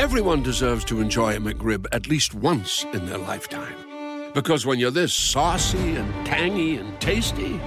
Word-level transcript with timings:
Everyone 0.00 0.42
deserves 0.42 0.86
to 0.86 1.02
enjoy 1.02 1.36
a 1.36 1.40
McRib 1.40 1.84
at 1.92 2.08
least 2.08 2.32
once 2.32 2.84
in 2.94 3.04
their 3.04 3.18
lifetime. 3.18 3.76
Because 4.32 4.64
when 4.64 4.78
you're 4.78 4.90
this 4.90 5.12
saucy 5.12 5.96
and 5.96 6.26
tangy 6.26 6.78
and 6.78 6.98
tasty, 7.02 7.60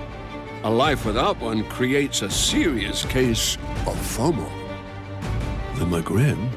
a 0.64 0.70
life 0.72 1.06
without 1.06 1.40
one 1.40 1.64
creates 1.66 2.24
a 2.24 2.32
serious 2.32 3.06
case 3.06 3.56
of 3.86 3.96
FOMO. 4.18 4.50
The 5.78 5.86
McRib 5.86 6.50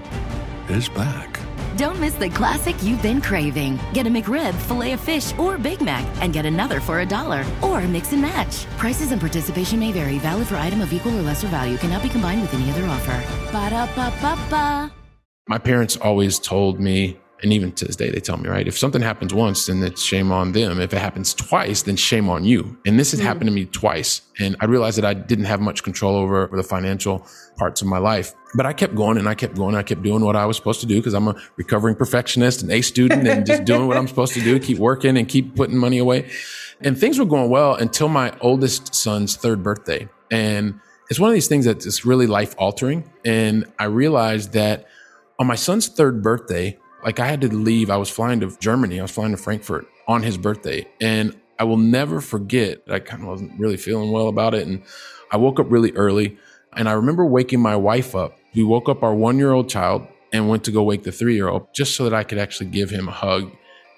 is 0.70 0.88
back. 0.88 1.38
Don't 1.76 2.00
miss 2.00 2.14
the 2.14 2.30
classic 2.30 2.82
you've 2.82 3.02
been 3.02 3.20
craving. 3.20 3.78
Get 3.92 4.06
a 4.06 4.10
McRib, 4.10 4.54
filet 4.54 4.92
of 4.92 5.00
fish, 5.00 5.36
or 5.38 5.58
Big 5.58 5.82
Mac, 5.82 6.06
and 6.22 6.32
get 6.32 6.46
another 6.46 6.80
for 6.80 7.00
a 7.00 7.06
dollar. 7.06 7.44
Or 7.62 7.82
mix 7.82 8.14
and 8.14 8.22
match. 8.22 8.64
Prices 8.78 9.12
and 9.12 9.20
participation 9.20 9.78
may 9.78 9.92
vary. 9.92 10.16
Valid 10.20 10.46
for 10.46 10.56
item 10.56 10.80
of 10.80 10.90
equal 10.90 11.18
or 11.18 11.20
lesser 11.20 11.48
value. 11.48 11.76
Cannot 11.76 12.02
be 12.02 12.08
combined 12.08 12.40
with 12.40 12.54
any 12.54 12.70
other 12.70 12.86
offer. 12.86 13.22
Ba 13.52 13.68
da 13.68 13.84
ba 13.94 14.10
ba 14.22 14.38
ba. 14.48 15.05
My 15.48 15.58
parents 15.58 15.96
always 15.96 16.38
told 16.40 16.80
me, 16.80 17.18
and 17.42 17.52
even 17.52 17.70
to 17.72 17.84
this 17.84 17.94
day, 17.94 18.10
they 18.10 18.18
tell 18.18 18.36
me, 18.36 18.48
right? 18.48 18.66
If 18.66 18.76
something 18.76 19.00
happens 19.02 19.32
once, 19.32 19.66
then 19.66 19.80
it's 19.84 20.02
shame 20.02 20.32
on 20.32 20.50
them. 20.52 20.80
If 20.80 20.92
it 20.92 20.98
happens 20.98 21.34
twice, 21.34 21.82
then 21.82 21.94
shame 21.94 22.28
on 22.28 22.44
you. 22.44 22.76
And 22.84 22.98
this 22.98 23.12
has 23.12 23.20
Mm. 23.20 23.24
happened 23.24 23.46
to 23.46 23.52
me 23.52 23.66
twice. 23.66 24.22
And 24.40 24.56
I 24.60 24.64
realized 24.64 24.98
that 24.98 25.04
I 25.04 25.14
didn't 25.14 25.44
have 25.44 25.60
much 25.60 25.84
control 25.84 26.16
over 26.16 26.50
the 26.52 26.64
financial 26.64 27.24
parts 27.58 27.80
of 27.80 27.86
my 27.86 27.98
life. 27.98 28.34
But 28.56 28.66
I 28.66 28.72
kept 28.72 28.96
going 28.96 29.18
and 29.18 29.28
I 29.28 29.34
kept 29.34 29.54
going. 29.54 29.74
and 29.74 29.78
I 29.78 29.82
kept 29.84 30.02
doing 30.02 30.24
what 30.24 30.34
I 30.34 30.46
was 30.46 30.56
supposed 30.56 30.80
to 30.80 30.86
do 30.86 30.96
because 30.96 31.14
I'm 31.14 31.28
a 31.28 31.36
recovering 31.56 31.94
perfectionist 31.94 32.62
and 32.62 32.72
A 32.72 32.80
student 32.80 33.28
and 33.28 33.46
just 33.46 33.64
doing 33.64 33.86
what 33.86 33.96
I'm 33.96 34.08
supposed 34.08 34.32
to 34.34 34.40
do, 34.40 34.58
keep 34.58 34.78
working 34.78 35.16
and 35.16 35.28
keep 35.28 35.54
putting 35.54 35.76
money 35.76 35.98
away. 35.98 36.28
And 36.80 36.98
things 36.98 37.18
were 37.20 37.24
going 37.24 37.50
well 37.50 37.74
until 37.74 38.08
my 38.08 38.32
oldest 38.40 38.94
son's 38.96 39.36
third 39.36 39.62
birthday. 39.62 40.08
And 40.30 40.80
it's 41.10 41.20
one 41.20 41.28
of 41.30 41.34
these 41.34 41.46
things 41.48 41.66
that's 41.66 42.04
really 42.04 42.26
life 42.26 42.54
altering. 42.58 43.04
And 43.24 43.66
I 43.78 43.84
realized 43.84 44.54
that 44.54 44.86
on 45.38 45.46
my 45.46 45.54
son's 45.54 45.88
third 45.88 46.22
birthday, 46.22 46.78
like 47.04 47.20
I 47.20 47.26
had 47.26 47.40
to 47.42 47.54
leave. 47.54 47.90
I 47.90 47.96
was 47.96 48.10
flying 48.10 48.40
to 48.40 48.56
Germany. 48.58 48.98
I 48.98 49.02
was 49.02 49.10
flying 49.10 49.32
to 49.32 49.36
Frankfurt 49.36 49.86
on 50.08 50.22
his 50.22 50.38
birthday. 50.38 50.86
And 51.00 51.38
I 51.58 51.64
will 51.64 51.76
never 51.76 52.20
forget, 52.20 52.86
that 52.86 52.94
I 52.94 52.98
kind 52.98 53.22
of 53.22 53.28
wasn't 53.28 53.58
really 53.58 53.76
feeling 53.76 54.10
well 54.10 54.28
about 54.28 54.54
it. 54.54 54.66
And 54.66 54.82
I 55.30 55.36
woke 55.36 55.60
up 55.60 55.70
really 55.70 55.92
early. 55.92 56.36
And 56.74 56.88
I 56.88 56.92
remember 56.92 57.24
waking 57.24 57.60
my 57.60 57.76
wife 57.76 58.14
up. 58.14 58.38
We 58.54 58.64
woke 58.64 58.88
up 58.88 59.02
our 59.02 59.14
one 59.14 59.38
year 59.38 59.52
old 59.52 59.68
child 59.68 60.06
and 60.32 60.48
went 60.48 60.64
to 60.64 60.70
go 60.70 60.82
wake 60.82 61.04
the 61.04 61.12
three 61.12 61.34
year 61.34 61.48
old 61.48 61.72
just 61.74 61.94
so 61.94 62.04
that 62.04 62.14
I 62.14 62.24
could 62.24 62.38
actually 62.38 62.70
give 62.70 62.90
him 62.90 63.08
a 63.08 63.12
hug 63.12 63.50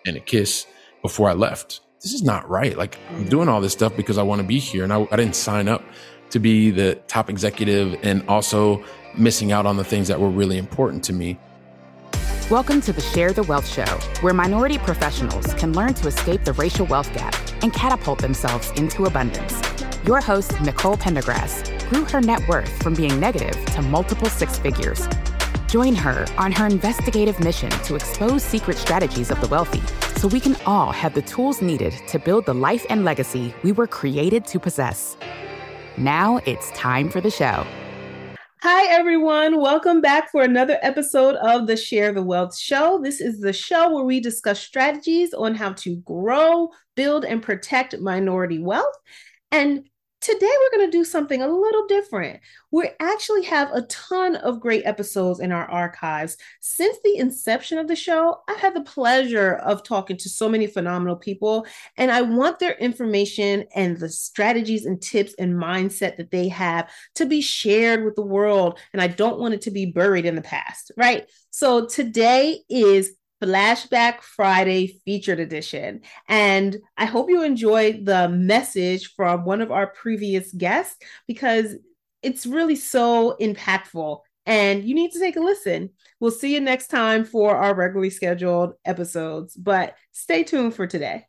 and 0.07 0.17
a 0.17 0.21
kiss 0.21 0.67
before 1.03 1.29
I 1.29 1.33
left. 1.33 1.81
This 2.01 2.13
is 2.13 2.23
not 2.23 2.49
right. 2.49 2.77
Like, 2.77 2.99
I'm 3.11 3.25
mm. 3.25 3.31
doing 3.31 3.49
all 3.49 3.61
this 3.61 3.73
stuff 3.73 3.97
because 3.97 4.19
I 4.19 4.23
want 4.23 4.41
to 4.41 4.47
be 4.47 4.59
here. 4.59 4.85
And 4.85 4.93
I, 4.93 5.07
I 5.11 5.17
didn't 5.17 5.35
sign 5.35 5.69
up 5.69 5.83
to 6.31 6.39
be 6.39 6.71
the 6.71 6.97
top 7.09 7.31
executive 7.31 7.99
and 8.03 8.23
also 8.29 8.85
missing 9.19 9.53
out 9.53 9.67
on 9.67 9.77
the 9.77 9.85
things 9.85 10.09
that 10.09 10.21
were 10.21 10.31
really 10.31 10.59
important 10.59 11.03
to 11.05 11.13
me. 11.13 11.39
Welcome 12.51 12.81
to 12.83 12.93
the 12.93 13.01
Share 13.01 13.33
the 13.33 13.43
Wealth 13.43 13.69
Show, 13.69 13.85
where 14.23 14.33
minority 14.33 14.79
professionals 14.79 15.53
can 15.55 15.75
learn 15.75 15.93
to 15.95 16.09
escape 16.09 16.45
the 16.45 16.55
racial 16.55 16.87
wealth 16.87 17.13
gap 17.13 17.35
and 17.63 17.73
catapult 17.73 18.21
themselves 18.21 18.71
into 18.73 19.05
abundance. 19.05 19.61
Your 20.07 20.21
host, 20.21 20.59
Nicole 20.63 20.97
Pendergrass, 20.97 21.91
grew 21.91 22.05
her 22.05 22.21
net 22.21 22.47
worth 22.49 22.83
from 22.83 22.95
being 22.95 23.21
negative 23.21 23.53
to 23.75 23.83
multiple 23.83 24.29
six 24.29 24.59
figures. 24.59 25.07
Join 25.67 25.95
her 25.95 26.27
on 26.39 26.51
her 26.53 26.67
investigative 26.67 27.39
mission 27.41 27.69
to 27.69 27.95
expose 27.95 28.43
secret 28.43 28.79
strategies 28.79 29.31
of 29.31 29.39
the 29.43 29.49
wealthy 29.49 29.83
so 30.17 30.29
we 30.29 30.41
can 30.41 30.57
all 30.65 30.91
have 30.91 31.13
the 31.13 31.23
tools 31.23 31.61
needed 31.61 31.93
to 32.09 32.19
build 32.19 32.47
the 32.47 32.55
life 32.55 32.87
and 32.89 33.05
legacy 33.05 33.55
we 33.63 33.73
were 33.73 33.87
created 33.87 34.47
to 34.47 34.59
possess. 34.59 35.19
Now 35.99 36.39
it's 36.47 36.71
time 36.71 37.11
for 37.11 37.21
the 37.21 37.31
show. 37.31 37.67
Hi, 38.61 38.93
everyone. 38.93 39.61
Welcome 39.61 40.01
back 40.01 40.33
for 40.33 40.43
another 40.43 40.79
episode 40.83 41.37
of 41.37 41.69
the 41.69 41.77
Share 41.77 42.13
the 42.13 42.25
Wealth 42.25 42.59
Show. 42.59 43.01
This 43.01 43.21
is 43.21 43.39
the 43.39 43.53
show 43.53 43.95
where 43.95 44.03
we 44.03 44.19
discuss 44.19 44.59
strategies 44.59 45.33
on 45.33 45.55
how 45.55 45.75
to 45.75 45.99
grow, 45.99 46.71
build, 46.97 47.25
and 47.25 47.41
protect 47.41 48.01
minority 48.01 48.59
wealth. 48.59 48.97
And 49.53 49.89
today 50.21 50.47
we're 50.47 50.79
going 50.79 50.91
to 50.91 50.97
do 50.99 51.05
something 51.05 51.43
a 51.43 51.49
little 51.49 51.87
different. 51.87 52.41
We 52.71 52.91
actually 53.01 53.45
have 53.45 53.73
a 53.73 53.83
ton 53.83 54.37
of 54.37 54.61
great 54.61 54.85
episodes 54.85 55.41
in 55.41 55.53
our 55.53 55.71
archives. 55.71 56.37
Since 56.61 56.99
the 57.03 57.17
inception 57.19 57.79
of 57.79 57.89
the 57.89 57.97
show, 57.97 58.41
I've 58.49 58.59
had 58.59 58.75
the 58.75 58.83
pleasure 58.83 59.55
of 59.55 59.83
talking 59.83 60.17
to 60.19 60.29
so 60.29 60.49
many 60.49 60.67
phenomenal 60.67 61.17
people, 61.17 61.67
and 61.97 62.11
I 62.11 62.23
want 62.23 62.59
their 62.59 62.77
information 62.79 63.65
and 63.75 63.97
the 63.99 64.09
strategies 64.09 64.87
and 64.87 65.01
tips 65.01 65.35
and 65.39 65.55
mindset 65.55 66.17
that 66.17 66.31
they 66.31 66.49
have 66.49 66.91
to 67.15 67.27
be 67.27 67.41
shared 67.41 68.05
with 68.05 68.17
the 68.17 68.23
world. 68.23 68.79
And 68.93 69.01
I 69.01 69.07
don't 69.07 69.39
want 69.39 69.55
it 69.55 69.63
to 69.63 69.71
be 69.71 69.87
buried 69.87 70.27
in 70.27 70.35
the 70.35 70.43
past, 70.43 70.91
right? 70.97 71.29
So 71.51 71.87
today 71.87 72.61
is 72.69 73.13
Flashback 73.43 74.21
Friday 74.23 75.01
featured 75.05 75.41
edition. 75.41 76.03
And 76.29 76.77
I 76.97 77.05
hope 77.05 77.31
you 77.31 77.43
enjoyed 77.43 78.05
the 78.05 78.29
message 78.29 79.15
from 79.15 79.45
one 79.45 79.61
of 79.61 79.71
our 79.71 79.87
previous 79.87 80.53
guests 80.53 80.97
because 81.27 81.77
it's 82.23 82.47
really 82.47 82.77
so 82.77 83.37
impactful 83.41 84.21
and 84.49 84.83
you 84.83 84.95
need 84.95 85.13
to 85.13 85.21
take 85.21 85.37
a 85.37 85.41
listen. 85.41 85.91
We'll 86.21 86.31
see 86.31 86.55
you 86.55 86.61
next 86.61 86.89
time 86.89 87.25
for 87.25 87.55
our 87.57 87.75
regularly 87.75 88.11
scheduled 88.11 88.73
episodes, 88.85 89.55
but 89.55 89.95
stay 90.13 90.43
tuned 90.43 90.75
for 90.75 90.87
today. 90.87 91.27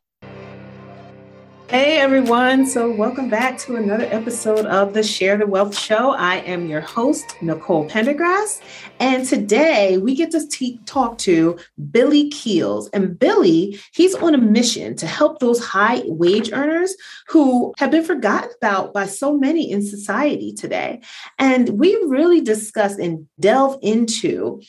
Hey 1.70 2.00
everyone, 2.00 2.66
so 2.66 2.90
welcome 2.90 3.30
back 3.30 3.56
to 3.58 3.76
another 3.76 4.08
episode 4.10 4.66
of 4.66 4.92
the 4.92 5.04
Share 5.04 5.38
the 5.38 5.46
Wealth 5.46 5.78
Show. 5.78 6.10
I 6.10 6.38
am 6.38 6.66
your 6.66 6.80
host, 6.80 7.40
Nicole 7.40 7.88
Pendergrass, 7.88 8.60
and 8.98 9.24
today 9.24 9.96
we 9.96 10.16
get 10.16 10.32
to 10.32 10.44
t- 10.48 10.80
talk 10.84 11.18
to 11.18 11.60
Billy 11.92 12.28
Keels. 12.30 12.88
And 12.88 13.16
Billy, 13.16 13.78
he's 13.92 14.16
on 14.16 14.34
a 14.34 14.38
mission 14.38 14.96
to 14.96 15.06
help 15.06 15.38
those 15.38 15.64
high 15.64 16.02
wage 16.06 16.50
earners 16.52 16.96
who 17.28 17.72
have 17.78 17.92
been 17.92 18.04
forgotten 18.04 18.50
about 18.60 18.92
by 18.92 19.06
so 19.06 19.38
many 19.38 19.70
in 19.70 19.80
society 19.80 20.52
today. 20.52 21.00
And 21.38 21.78
we 21.78 21.94
really 22.08 22.40
discuss 22.40 22.98
and 22.98 23.28
delve 23.38 23.78
into 23.80 24.60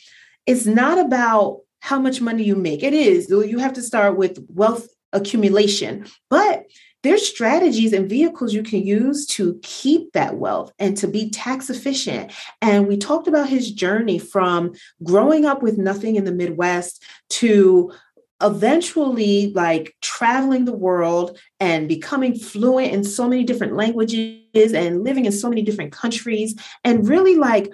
it's 0.46 0.66
not 0.66 0.98
about 0.98 1.62
how 1.80 1.98
much 1.98 2.20
money 2.20 2.44
you 2.44 2.54
make. 2.54 2.84
It 2.84 2.94
is, 2.94 3.28
you 3.28 3.58
have 3.58 3.72
to 3.72 3.82
start 3.82 4.16
with 4.16 4.38
wealth 4.48 4.86
accumulation, 5.12 6.06
but 6.30 6.64
there's 7.02 7.26
strategies 7.26 7.92
and 7.92 8.08
vehicles 8.08 8.54
you 8.54 8.62
can 8.62 8.84
use 8.84 9.26
to 9.26 9.58
keep 9.62 10.12
that 10.12 10.36
wealth 10.36 10.72
and 10.78 10.96
to 10.98 11.08
be 11.08 11.30
tax 11.30 11.68
efficient. 11.68 12.32
And 12.60 12.86
we 12.86 12.96
talked 12.96 13.26
about 13.26 13.48
his 13.48 13.72
journey 13.72 14.18
from 14.18 14.72
growing 15.02 15.44
up 15.44 15.62
with 15.62 15.78
nothing 15.78 16.16
in 16.16 16.24
the 16.24 16.32
Midwest 16.32 17.02
to 17.30 17.92
eventually 18.40 19.52
like 19.54 19.94
traveling 20.00 20.64
the 20.64 20.74
world 20.74 21.38
and 21.60 21.88
becoming 21.88 22.34
fluent 22.34 22.92
in 22.92 23.04
so 23.04 23.28
many 23.28 23.44
different 23.44 23.74
languages 23.74 24.72
and 24.72 25.04
living 25.04 25.26
in 25.26 25.32
so 25.32 25.48
many 25.48 25.62
different 25.62 25.92
countries 25.92 26.54
and 26.84 27.08
really 27.08 27.36
like 27.36 27.72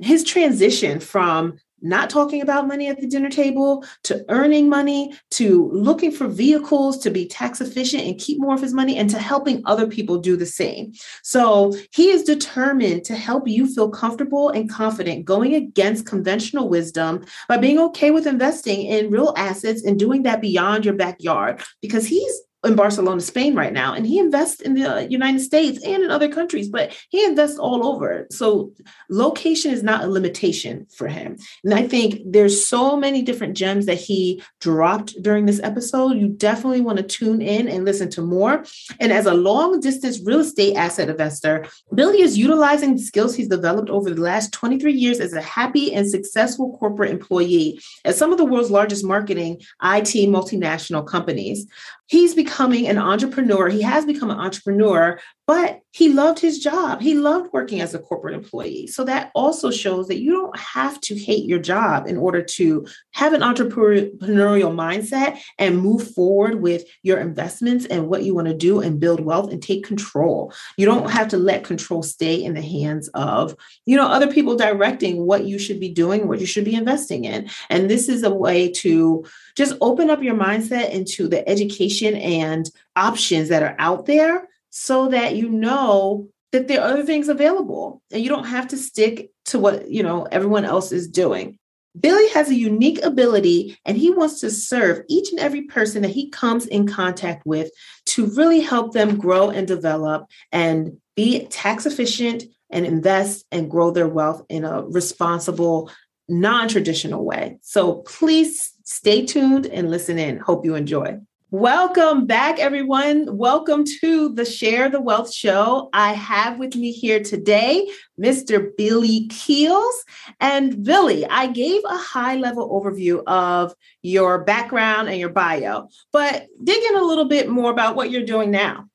his 0.00 0.24
transition 0.24 1.00
from 1.00 1.58
not 1.80 2.10
talking 2.10 2.42
about 2.42 2.66
money 2.66 2.88
at 2.88 3.00
the 3.00 3.06
dinner 3.06 3.30
table 3.30 3.84
to 4.04 4.24
earning 4.28 4.68
money 4.68 5.14
to 5.30 5.70
looking 5.72 6.10
for 6.10 6.26
vehicles 6.26 6.98
to 6.98 7.10
be 7.10 7.26
tax 7.26 7.60
efficient 7.60 8.04
and 8.04 8.18
keep 8.18 8.40
more 8.40 8.54
of 8.54 8.60
his 8.60 8.74
money 8.74 8.96
and 8.96 9.10
to 9.10 9.18
helping 9.18 9.62
other 9.64 9.86
people 9.86 10.18
do 10.18 10.36
the 10.36 10.46
same. 10.46 10.92
So 11.22 11.74
he 11.92 12.10
is 12.10 12.24
determined 12.24 13.04
to 13.04 13.14
help 13.14 13.46
you 13.46 13.72
feel 13.72 13.90
comfortable 13.90 14.50
and 14.50 14.70
confident 14.70 15.24
going 15.24 15.54
against 15.54 16.06
conventional 16.06 16.68
wisdom 16.68 17.24
by 17.48 17.58
being 17.58 17.78
okay 17.78 18.10
with 18.10 18.26
investing 18.26 18.82
in 18.82 19.10
real 19.10 19.34
assets 19.36 19.84
and 19.84 19.98
doing 19.98 20.22
that 20.24 20.40
beyond 20.40 20.84
your 20.84 20.94
backyard 20.94 21.62
because 21.80 22.06
he's 22.06 22.40
in 22.64 22.74
Barcelona, 22.74 23.20
Spain 23.20 23.54
right 23.54 23.72
now, 23.72 23.94
and 23.94 24.04
he 24.04 24.18
invests 24.18 24.60
in 24.60 24.74
the 24.74 25.06
United 25.08 25.40
States 25.40 25.80
and 25.84 26.02
in 26.02 26.10
other 26.10 26.28
countries, 26.28 26.68
but 26.68 26.96
he 27.08 27.24
invests 27.24 27.56
all 27.56 27.86
over. 27.86 28.26
So 28.30 28.72
location 29.08 29.72
is 29.72 29.84
not 29.84 30.02
a 30.02 30.08
limitation 30.08 30.86
for 30.92 31.06
him. 31.06 31.36
And 31.62 31.72
I 31.72 31.86
think 31.86 32.20
there's 32.26 32.66
so 32.66 32.96
many 32.96 33.22
different 33.22 33.56
gems 33.56 33.86
that 33.86 33.98
he 33.98 34.42
dropped 34.60 35.22
during 35.22 35.46
this 35.46 35.60
episode. 35.62 36.16
You 36.16 36.28
definitely 36.28 36.80
want 36.80 36.98
to 36.98 37.04
tune 37.04 37.40
in 37.40 37.68
and 37.68 37.84
listen 37.84 38.10
to 38.10 38.22
more. 38.22 38.64
And 38.98 39.12
as 39.12 39.26
a 39.26 39.34
long 39.34 39.78
distance 39.78 40.20
real 40.24 40.40
estate 40.40 40.74
asset 40.74 41.08
investor, 41.08 41.64
Billy 41.94 42.22
is 42.22 42.36
utilizing 42.36 42.96
the 42.96 43.02
skills 43.02 43.36
he's 43.36 43.48
developed 43.48 43.88
over 43.88 44.10
the 44.10 44.20
last 44.20 44.52
23 44.52 44.92
years 44.92 45.20
as 45.20 45.32
a 45.32 45.40
happy 45.40 45.94
and 45.94 46.10
successful 46.10 46.76
corporate 46.78 47.12
employee 47.12 47.78
at 48.04 48.16
some 48.16 48.32
of 48.32 48.38
the 48.38 48.44
world's 48.44 48.70
largest 48.70 49.04
marketing 49.04 49.60
IT 49.82 50.28
multinational 50.28 51.06
companies 51.06 51.66
he's 52.08 52.34
becoming 52.34 52.88
an 52.88 52.98
entrepreneur. 52.98 53.68
He 53.68 53.82
has 53.82 54.04
become 54.04 54.30
an 54.30 54.38
entrepreneur, 54.38 55.20
but 55.48 55.80
he 55.92 56.10
loved 56.10 56.38
his 56.38 56.58
job. 56.58 57.00
He 57.00 57.14
loved 57.14 57.54
working 57.54 57.80
as 57.80 57.94
a 57.94 57.98
corporate 57.98 58.34
employee. 58.34 58.86
So 58.86 59.02
that 59.04 59.30
also 59.34 59.70
shows 59.70 60.06
that 60.08 60.20
you 60.20 60.30
don't 60.30 60.56
have 60.58 61.00
to 61.00 61.16
hate 61.16 61.46
your 61.46 61.58
job 61.58 62.06
in 62.06 62.18
order 62.18 62.42
to 62.42 62.86
have 63.12 63.32
an 63.32 63.40
entrepreneurial 63.40 64.20
mindset 64.20 65.38
and 65.58 65.80
move 65.80 66.12
forward 66.12 66.60
with 66.60 66.84
your 67.02 67.18
investments 67.18 67.86
and 67.86 68.08
what 68.08 68.24
you 68.24 68.34
want 68.34 68.48
to 68.48 68.54
do 68.54 68.80
and 68.80 69.00
build 69.00 69.20
wealth 69.20 69.50
and 69.50 69.62
take 69.62 69.86
control. 69.86 70.52
You 70.76 70.84
don't 70.84 71.10
have 71.10 71.28
to 71.28 71.38
let 71.38 71.64
control 71.64 72.02
stay 72.02 72.44
in 72.44 72.52
the 72.52 72.60
hands 72.60 73.08
of, 73.14 73.56
you 73.86 73.96
know, 73.96 74.06
other 74.06 74.30
people 74.30 74.54
directing 74.54 75.24
what 75.24 75.46
you 75.46 75.58
should 75.58 75.80
be 75.80 75.88
doing, 75.88 76.28
what 76.28 76.40
you 76.40 76.46
should 76.46 76.66
be 76.66 76.74
investing 76.74 77.24
in. 77.24 77.48
And 77.70 77.88
this 77.88 78.10
is 78.10 78.22
a 78.22 78.34
way 78.34 78.70
to 78.72 79.24
just 79.56 79.78
open 79.80 80.10
up 80.10 80.22
your 80.22 80.36
mindset 80.36 80.90
into 80.90 81.26
the 81.26 81.48
education 81.48 82.16
and 82.16 82.70
options 82.96 83.48
that 83.48 83.62
are 83.62 83.74
out 83.78 84.04
there 84.04 84.46
so 84.70 85.08
that 85.08 85.36
you 85.36 85.48
know 85.48 86.28
that 86.52 86.68
there 86.68 86.80
are 86.80 86.92
other 86.92 87.04
things 87.04 87.28
available 87.28 88.02
and 88.12 88.22
you 88.22 88.28
don't 88.28 88.46
have 88.46 88.68
to 88.68 88.76
stick 88.76 89.30
to 89.46 89.58
what 89.58 89.90
you 89.90 90.02
know 90.02 90.24
everyone 90.30 90.64
else 90.64 90.92
is 90.92 91.08
doing 91.08 91.58
billy 91.98 92.28
has 92.30 92.48
a 92.50 92.54
unique 92.54 93.02
ability 93.02 93.78
and 93.84 93.96
he 93.96 94.10
wants 94.10 94.40
to 94.40 94.50
serve 94.50 95.02
each 95.08 95.30
and 95.30 95.40
every 95.40 95.62
person 95.62 96.02
that 96.02 96.10
he 96.10 96.28
comes 96.30 96.66
in 96.66 96.86
contact 96.86 97.44
with 97.46 97.70
to 98.04 98.26
really 98.26 98.60
help 98.60 98.92
them 98.92 99.18
grow 99.18 99.50
and 99.50 99.66
develop 99.66 100.26
and 100.52 100.96
be 101.16 101.46
tax 101.46 101.86
efficient 101.86 102.44
and 102.70 102.86
invest 102.86 103.46
and 103.50 103.70
grow 103.70 103.90
their 103.90 104.08
wealth 104.08 104.44
in 104.48 104.64
a 104.64 104.82
responsible 104.82 105.90
non-traditional 106.28 107.24
way 107.24 107.58
so 107.62 107.96
please 108.02 108.74
Stay 108.88 109.26
tuned 109.26 109.66
and 109.66 109.90
listen 109.90 110.18
in. 110.18 110.38
Hope 110.38 110.64
you 110.64 110.74
enjoy. 110.74 111.18
Welcome 111.50 112.26
back, 112.26 112.58
everyone. 112.58 113.38
Welcome 113.38 113.84
to 114.02 114.34
the 114.34 114.44
Share 114.44 114.90
the 114.90 115.00
Wealth 115.00 115.32
Show. 115.32 115.88
I 115.94 116.12
have 116.12 116.58
with 116.58 116.76
me 116.76 116.92
here 116.92 117.22
today 117.22 117.90
Mr. 118.20 118.68
Billy 118.76 119.28
Keels. 119.28 120.04
And 120.40 120.84
Billy, 120.84 121.24
I 121.24 121.46
gave 121.46 121.80
a 121.86 121.96
high 121.96 122.36
level 122.36 122.68
overview 122.68 123.22
of 123.26 123.74
your 124.02 124.44
background 124.44 125.08
and 125.08 125.18
your 125.18 125.30
bio, 125.30 125.88
but 126.12 126.48
dig 126.62 126.82
in 126.90 126.96
a 126.96 127.02
little 127.02 127.24
bit 127.24 127.48
more 127.48 127.70
about 127.70 127.96
what 127.96 128.10
you're 128.10 128.26
doing 128.26 128.50
now. 128.50 128.86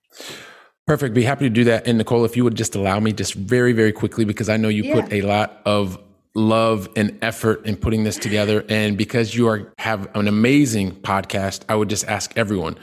Perfect. 0.85 1.15
Be 1.15 1.23
happy 1.23 1.45
to 1.45 1.49
do 1.49 1.63
that. 1.63 1.87
And 1.87 1.97
Nicole, 1.97 2.23
if 2.23 2.37
you 2.37 2.43
would 2.43 2.55
just 2.55 2.75
allow 2.75 2.99
me 2.99 3.13
just 3.13 3.33
very, 3.33 3.73
very 3.73 3.91
quickly, 3.91 4.25
because 4.25 4.47
I 4.47 4.57
know 4.57 4.67
you 4.67 4.83
yeah. 4.83 5.01
put 5.01 5.11
a 5.11 5.23
lot 5.23 5.59
of 5.65 5.97
love 6.35 6.89
and 6.95 7.17
effort 7.21 7.65
in 7.65 7.75
putting 7.75 8.03
this 8.03 8.17
together. 8.17 8.65
And 8.69 8.97
because 8.97 9.35
you 9.35 9.47
are 9.47 9.73
have 9.77 10.09
an 10.15 10.27
amazing 10.27 10.91
podcast, 11.01 11.63
I 11.69 11.75
would 11.75 11.89
just 11.89 12.07
ask 12.07 12.35
everyone, 12.35 12.77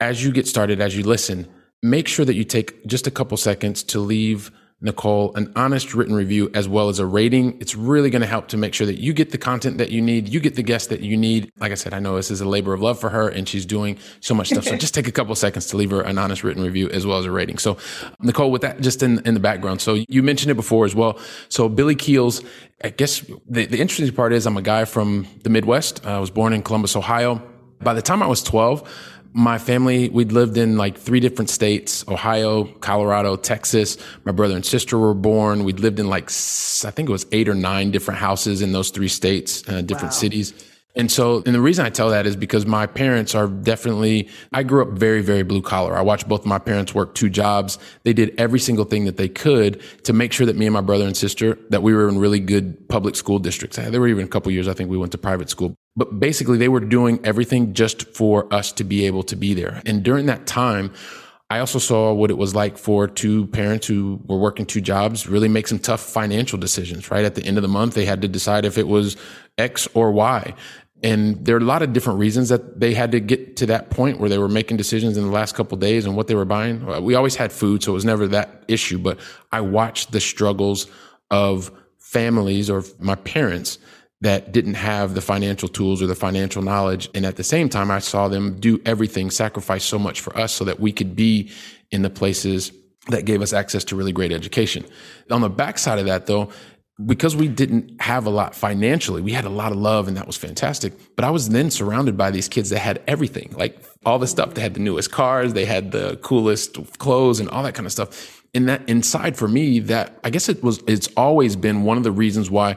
as 0.00 0.24
you 0.24 0.32
get 0.32 0.46
started, 0.46 0.80
as 0.80 0.96
you 0.96 1.04
listen, 1.04 1.46
make 1.82 2.08
sure 2.08 2.24
that 2.24 2.34
you 2.34 2.44
take 2.44 2.86
just 2.86 3.06
a 3.06 3.10
couple 3.10 3.36
seconds 3.36 3.82
to 3.84 4.00
leave 4.00 4.50
Nicole 4.82 5.34
an 5.34 5.52
honest 5.56 5.94
written 5.94 6.14
review 6.14 6.50
as 6.54 6.68
well 6.68 6.88
as 6.88 6.98
a 6.98 7.06
rating. 7.06 7.60
It's 7.60 7.74
really 7.74 8.08
going 8.08 8.22
to 8.22 8.26
help 8.26 8.48
to 8.48 8.56
make 8.56 8.72
sure 8.72 8.86
that 8.86 8.98
you 8.98 9.12
get 9.12 9.30
the 9.30 9.38
content 9.38 9.78
that 9.78 9.90
you 9.90 10.00
need, 10.00 10.28
you 10.28 10.40
get 10.40 10.54
the 10.54 10.62
guests 10.62 10.88
that 10.88 11.00
you 11.00 11.16
need. 11.16 11.52
Like 11.58 11.72
I 11.72 11.74
said, 11.74 11.92
I 11.92 11.98
know 11.98 12.16
this 12.16 12.30
is 12.30 12.40
a 12.40 12.48
labor 12.48 12.72
of 12.72 12.80
love 12.80 12.98
for 12.98 13.10
her 13.10 13.28
and 13.28 13.48
she's 13.48 13.66
doing 13.66 13.98
so 14.20 14.34
much 14.34 14.48
stuff. 14.48 14.64
So 14.64 14.76
just 14.78 14.94
take 14.94 15.06
a 15.06 15.12
couple 15.12 15.34
seconds 15.34 15.66
to 15.66 15.76
leave 15.76 15.90
her 15.90 16.00
an 16.00 16.16
honest 16.16 16.42
written 16.42 16.62
review 16.62 16.88
as 16.90 17.06
well 17.06 17.18
as 17.18 17.26
a 17.26 17.30
rating. 17.30 17.58
So 17.58 17.76
Nicole, 18.20 18.50
with 18.50 18.62
that 18.62 18.80
just 18.80 19.02
in, 19.02 19.20
in 19.26 19.34
the 19.34 19.40
background. 19.40 19.82
So 19.82 20.02
you 20.08 20.22
mentioned 20.22 20.50
it 20.50 20.54
before 20.54 20.86
as 20.86 20.94
well. 20.94 21.18
So 21.48 21.68
Billy 21.68 21.94
Keels, 21.94 22.42
I 22.82 22.88
guess 22.88 23.20
the, 23.48 23.66
the 23.66 23.78
interesting 23.78 24.14
part 24.14 24.32
is 24.32 24.46
I'm 24.46 24.56
a 24.56 24.62
guy 24.62 24.86
from 24.86 25.26
the 25.42 25.50
Midwest. 25.50 26.06
I 26.06 26.18
was 26.18 26.30
born 26.30 26.54
in 26.54 26.62
Columbus, 26.62 26.96
Ohio. 26.96 27.42
By 27.82 27.94
the 27.94 28.02
time 28.02 28.22
I 28.22 28.26
was 28.26 28.42
12, 28.42 29.19
my 29.32 29.58
family, 29.58 30.08
we'd 30.08 30.32
lived 30.32 30.56
in 30.56 30.76
like 30.76 30.98
three 30.98 31.20
different 31.20 31.50
states, 31.50 32.04
Ohio, 32.08 32.64
Colorado, 32.64 33.36
Texas. 33.36 33.96
My 34.24 34.32
brother 34.32 34.54
and 34.54 34.66
sister 34.66 34.98
were 34.98 35.14
born. 35.14 35.64
We'd 35.64 35.80
lived 35.80 36.00
in 36.00 36.08
like, 36.08 36.30
I 36.30 36.90
think 36.90 37.08
it 37.08 37.12
was 37.12 37.26
eight 37.32 37.48
or 37.48 37.54
nine 37.54 37.90
different 37.90 38.18
houses 38.18 38.60
in 38.62 38.72
those 38.72 38.90
three 38.90 39.08
states, 39.08 39.62
uh, 39.68 39.82
different 39.82 40.12
wow. 40.12 40.18
cities. 40.18 40.69
And 40.96 41.10
so, 41.10 41.42
and 41.46 41.54
the 41.54 41.60
reason 41.60 41.86
I 41.86 41.90
tell 41.90 42.10
that 42.10 42.26
is 42.26 42.34
because 42.34 42.66
my 42.66 42.86
parents 42.86 43.34
are 43.34 43.46
definitely, 43.46 44.28
I 44.52 44.64
grew 44.64 44.82
up 44.82 44.90
very, 44.90 45.22
very 45.22 45.44
blue 45.44 45.62
collar. 45.62 45.96
I 45.96 46.02
watched 46.02 46.28
both 46.28 46.44
my 46.44 46.58
parents 46.58 46.94
work 46.94 47.14
two 47.14 47.30
jobs. 47.30 47.78
They 48.02 48.12
did 48.12 48.34
every 48.38 48.58
single 48.58 48.84
thing 48.84 49.04
that 49.04 49.16
they 49.16 49.28
could 49.28 49.80
to 50.04 50.12
make 50.12 50.32
sure 50.32 50.46
that 50.46 50.56
me 50.56 50.66
and 50.66 50.72
my 50.72 50.80
brother 50.80 51.06
and 51.06 51.16
sister, 51.16 51.58
that 51.70 51.82
we 51.82 51.94
were 51.94 52.08
in 52.08 52.18
really 52.18 52.40
good 52.40 52.88
public 52.88 53.14
school 53.14 53.38
districts. 53.38 53.76
There 53.76 54.00
were 54.00 54.08
even 54.08 54.24
a 54.24 54.28
couple 54.28 54.50
years, 54.50 54.66
I 54.66 54.74
think 54.74 54.90
we 54.90 54.98
went 54.98 55.12
to 55.12 55.18
private 55.18 55.48
school. 55.48 55.74
But 55.96 56.18
basically 56.18 56.58
they 56.58 56.68
were 56.68 56.80
doing 56.80 57.20
everything 57.24 57.72
just 57.72 58.14
for 58.16 58.52
us 58.52 58.72
to 58.72 58.84
be 58.84 59.06
able 59.06 59.22
to 59.24 59.36
be 59.36 59.54
there. 59.54 59.82
And 59.86 60.02
during 60.02 60.26
that 60.26 60.46
time, 60.46 60.92
I 61.50 61.58
also 61.58 61.80
saw 61.80 62.12
what 62.12 62.30
it 62.30 62.38
was 62.38 62.54
like 62.54 62.78
for 62.78 63.08
two 63.08 63.48
parents 63.48 63.88
who 63.88 64.20
were 64.26 64.38
working 64.38 64.66
two 64.66 64.80
jobs 64.80 65.26
really 65.26 65.48
make 65.48 65.66
some 65.66 65.80
tough 65.80 66.00
financial 66.00 66.56
decisions, 66.58 67.10
right? 67.10 67.24
At 67.24 67.34
the 67.34 67.44
end 67.44 67.58
of 67.58 67.62
the 67.62 67.68
month, 67.68 67.94
they 67.94 68.04
had 68.04 68.22
to 68.22 68.28
decide 68.28 68.64
if 68.64 68.78
it 68.78 68.86
was 68.86 69.16
X 69.58 69.88
or 69.92 70.12
Y. 70.12 70.54
And 71.02 71.44
there 71.44 71.56
are 71.56 71.60
a 71.60 71.64
lot 71.64 71.82
of 71.82 71.92
different 71.92 72.18
reasons 72.18 72.50
that 72.50 72.78
they 72.78 72.92
had 72.92 73.12
to 73.12 73.20
get 73.20 73.56
to 73.56 73.66
that 73.66 73.90
point 73.90 74.20
where 74.20 74.28
they 74.28 74.38
were 74.38 74.48
making 74.48 74.76
decisions 74.76 75.16
in 75.16 75.24
the 75.24 75.30
last 75.30 75.54
couple 75.54 75.78
days 75.78 76.04
and 76.04 76.14
what 76.14 76.26
they 76.26 76.34
were 76.34 76.44
buying. 76.44 76.86
Uh, 76.88 77.00
we 77.00 77.14
always 77.14 77.36
had 77.36 77.52
food, 77.52 77.82
so 77.82 77.92
it 77.92 77.94
was 77.94 78.04
never 78.04 78.28
that 78.28 78.64
issue, 78.68 78.98
but 78.98 79.18
I 79.50 79.62
watched 79.62 80.12
the 80.12 80.20
struggles 80.20 80.86
of 81.30 81.70
families 81.98 82.68
or 82.68 82.84
my 82.98 83.14
parents 83.14 83.78
that 84.20 84.52
didn't 84.52 84.74
have 84.74 85.14
the 85.14 85.20
financial 85.20 85.68
tools 85.68 86.02
or 86.02 86.06
the 86.06 86.14
financial 86.14 86.60
knowledge. 86.60 87.08
And 87.14 87.24
at 87.24 87.36
the 87.36 87.44
same 87.44 87.70
time, 87.70 87.90
I 87.90 88.00
saw 88.00 88.28
them 88.28 88.60
do 88.60 88.80
everything, 88.84 89.30
sacrifice 89.30 89.84
so 89.84 89.98
much 89.98 90.20
for 90.20 90.36
us 90.36 90.52
so 90.52 90.64
that 90.64 90.78
we 90.78 90.92
could 90.92 91.16
be 91.16 91.50
in 91.90 92.02
the 92.02 92.10
places 92.10 92.72
that 93.08 93.24
gave 93.24 93.40
us 93.40 93.54
access 93.54 93.84
to 93.84 93.96
really 93.96 94.12
great 94.12 94.32
education. 94.32 94.84
On 95.30 95.40
the 95.40 95.48
backside 95.48 95.98
of 95.98 96.04
that, 96.04 96.26
though, 96.26 96.50
because 97.06 97.36
we 97.36 97.48
didn't 97.48 98.00
have 98.00 98.26
a 98.26 98.30
lot 98.30 98.54
financially, 98.54 99.22
we 99.22 99.32
had 99.32 99.44
a 99.44 99.50
lot 99.50 99.72
of 99.72 99.78
love 99.78 100.08
and 100.08 100.16
that 100.16 100.26
was 100.26 100.36
fantastic. 100.36 100.92
But 101.16 101.24
I 101.24 101.30
was 101.30 101.48
then 101.48 101.70
surrounded 101.70 102.16
by 102.16 102.30
these 102.30 102.48
kids 102.48 102.70
that 102.70 102.78
had 102.78 103.02
everything, 103.06 103.52
like 103.56 103.82
all 104.04 104.18
the 104.18 104.26
stuff. 104.26 104.54
They 104.54 104.62
had 104.62 104.74
the 104.74 104.80
newest 104.80 105.10
cars, 105.10 105.52
they 105.52 105.64
had 105.64 105.92
the 105.92 106.16
coolest 106.22 106.98
clothes 106.98 107.40
and 107.40 107.48
all 107.50 107.62
that 107.62 107.74
kind 107.74 107.86
of 107.86 107.92
stuff. 107.92 108.42
And 108.54 108.68
that 108.68 108.88
inside 108.88 109.36
for 109.36 109.48
me, 109.48 109.78
that 109.80 110.18
I 110.24 110.30
guess 110.30 110.48
it 110.48 110.62
was, 110.62 110.82
it's 110.86 111.08
always 111.16 111.56
been 111.56 111.84
one 111.84 111.96
of 111.96 112.02
the 112.02 112.12
reasons 112.12 112.50
why 112.50 112.76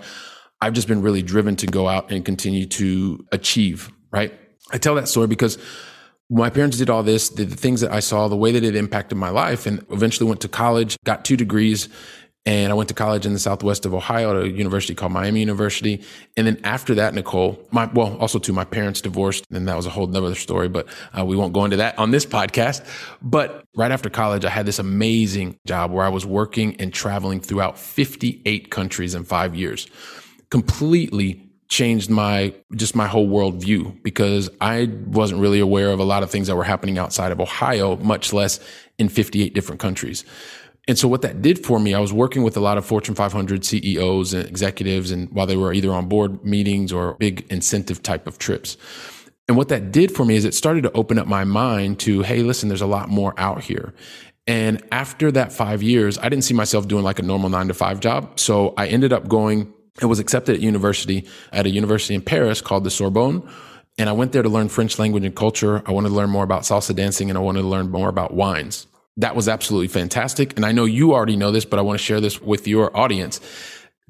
I've 0.62 0.74
just 0.74 0.88
been 0.88 1.02
really 1.02 1.22
driven 1.22 1.56
to 1.58 1.68
go 1.68 1.88
out 1.88 2.12
and 2.12 2.24
continue 2.24 2.66
to 2.68 3.26
achieve, 3.32 3.92
right? 4.12 4.34
I 4.72 4.78
tell 4.78 4.96
that 4.96 5.08
story 5.08 5.28
because 5.28 5.58
my 6.30 6.50
parents 6.50 6.78
did 6.78 6.90
all 6.90 7.04
this, 7.04 7.30
the, 7.30 7.44
the 7.44 7.56
things 7.56 7.82
that 7.82 7.92
I 7.92 8.00
saw, 8.00 8.28
the 8.28 8.38
way 8.38 8.52
that 8.52 8.64
it 8.64 8.76
impacted 8.76 9.18
my 9.18 9.30
life, 9.30 9.66
and 9.66 9.86
eventually 9.92 10.28
went 10.28 10.42
to 10.42 10.48
college, 10.48 10.98
got 11.04 11.26
two 11.26 11.36
degrees, 11.36 11.90
and 12.46 12.72
I 12.72 12.76
went 12.76 12.90
to 12.90 12.94
college 12.94 13.26
in 13.26 13.32
the 13.32 13.40
southwest 13.40 13.86
of 13.86 13.94
Ohio 13.94 14.38
at 14.38 14.46
a 14.46 14.50
university 14.50 14.94
called 14.94 15.14
Miami 15.14 15.40
University. 15.40 16.04
And 16.36 16.46
then 16.46 16.60
after 16.66 16.94
that, 16.96 17.14
Nicole, 17.14 17.58
my, 17.72 17.86
well, 17.94 18.18
also 18.18 18.38
too, 18.38 18.52
my 18.52 18.66
parents 18.66 19.00
divorced 19.00 19.46
and 19.50 19.66
that 19.68 19.78
was 19.78 19.86
a 19.86 19.90
whole 19.90 20.14
other 20.16 20.36
story, 20.36 20.68
but 20.68 20.88
uh, 21.18 21.24
we 21.24 21.38
won't 21.38 21.54
go 21.54 21.64
into 21.64 21.78
that 21.78 21.98
on 21.98 22.12
this 22.12 22.26
podcast. 22.26 22.86
But 23.22 23.64
right 23.76 23.92
after 23.92 24.10
college, 24.10 24.44
I 24.44 24.50
had 24.50 24.66
this 24.66 24.80
amazing 24.80 25.58
job 25.66 25.92
where 25.92 26.06
I 26.06 26.10
was 26.10 26.26
working 26.26 26.76
and 26.82 26.94
traveling 26.94 27.40
throughout 27.40 27.80
58 27.80 28.70
countries 28.70 29.16
in 29.16 29.24
five 29.24 29.56
years. 29.56 29.88
Completely 30.50 31.50
changed 31.70 32.10
my 32.10 32.54
just 32.76 32.96
my 32.96 33.08
whole 33.08 33.28
worldview 33.28 34.04
because 34.04 34.50
I 34.62 34.90
wasn't 35.08 35.40
really 35.42 35.60
aware 35.60 35.90
of 35.92 36.00
a 36.00 36.04
lot 36.04 36.22
of 36.22 36.30
things 36.30 36.48
that 36.48 36.56
were 36.56 36.64
happening 36.64 37.00
outside 37.00 37.32
of 37.32 37.40
Ohio, 37.40 37.96
much 37.96 38.32
less 38.32 38.60
in 39.00 39.10
58 39.10 39.56
different 39.56 39.82
countries. 39.82 40.24
And 40.88 41.00
so 41.00 41.08
what 41.08 41.22
that 41.22 41.42
did 41.42 41.66
for 41.66 41.80
me, 41.80 41.94
I 41.94 42.00
was 42.00 42.12
working 42.12 42.44
with 42.44 42.58
a 42.58 42.60
lot 42.60 42.78
of 42.78 42.86
Fortune 42.86 43.16
500 43.16 43.64
CEOs 43.64 44.34
and 44.34 44.46
executives 44.46 45.12
and 45.12 45.30
while 45.32 45.48
they 45.48 45.56
were 45.56 45.74
either 45.74 45.92
on 45.92 46.10
board 46.10 46.44
meetings 46.44 46.92
or 46.92 47.16
big 47.16 47.46
incentive 47.50 48.04
type 48.04 48.28
of 48.28 48.38
trips. 48.38 48.76
And 49.48 49.58
what 49.58 49.70
that 49.70 49.92
did 49.92 50.12
for 50.12 50.26
me 50.26 50.36
is 50.36 50.46
it 50.46 50.54
started 50.54 50.84
to 50.84 50.92
open 50.92 51.20
up 51.20 51.28
my 51.28 51.44
mind 51.44 52.00
to, 52.02 52.22
hey, 52.22 52.44
listen, 52.44 52.70
there's 52.70 52.82
a 52.82 52.88
lot 52.88 53.10
more 53.10 53.34
out 53.38 53.64
here. 53.64 53.94
And 54.46 54.84
after 54.92 55.32
that 55.32 55.54
five 55.54 55.82
years, 55.82 56.18
I 56.18 56.24
didn't 56.24 56.44
see 56.44 56.54
myself 56.54 56.88
doing 56.88 57.04
like 57.04 57.20
a 57.20 57.24
normal 57.24 57.50
nine 57.50 57.70
to 57.70 57.74
five 57.74 58.00
job. 58.02 58.40
So 58.40 58.74
I 58.76 58.88
ended 58.88 59.14
up 59.14 59.28
going, 59.28 59.74
I 60.02 60.06
was 60.06 60.20
accepted 60.20 60.56
at 60.56 60.62
university 60.62 61.28
at 61.54 61.66
a 61.66 61.70
university 61.70 62.14
in 62.14 62.22
Paris 62.22 62.60
called 62.62 62.84
the 62.84 62.90
Sorbonne 62.90 63.48
And 63.98 64.10
I 64.10 64.12
went 64.14 64.34
there 64.34 64.44
to 64.44 64.50
learn 64.50 64.68
French 64.68 65.00
language 65.00 65.24
and 65.24 65.36
culture. 65.36 65.82
I 65.86 65.92
wanted 65.92 66.10
to 66.10 66.16
learn 66.16 66.30
more 66.30 66.44
about 66.44 66.64
salsa 66.64 66.96
dancing 66.96 67.30
and 67.30 67.38
I 67.38 67.42
wanted 67.42 67.62
to 67.62 67.68
learn 67.68 67.90
more 67.90 68.10
about 68.10 68.34
wines. 68.34 68.88
That 69.18 69.36
was 69.36 69.48
absolutely 69.48 69.90
fantastic. 69.90 70.56
And 70.56 70.66
I 70.66 70.72
know 70.72 70.86
you 70.86 71.14
already 71.14 71.36
know 71.36 71.52
this, 71.52 71.66
but 71.66 71.80
I 71.80 71.82
want 71.84 72.00
to 72.00 72.04
share 72.04 72.20
this 72.20 72.42
with 72.42 72.68
your 72.68 72.96
audience. 72.98 73.40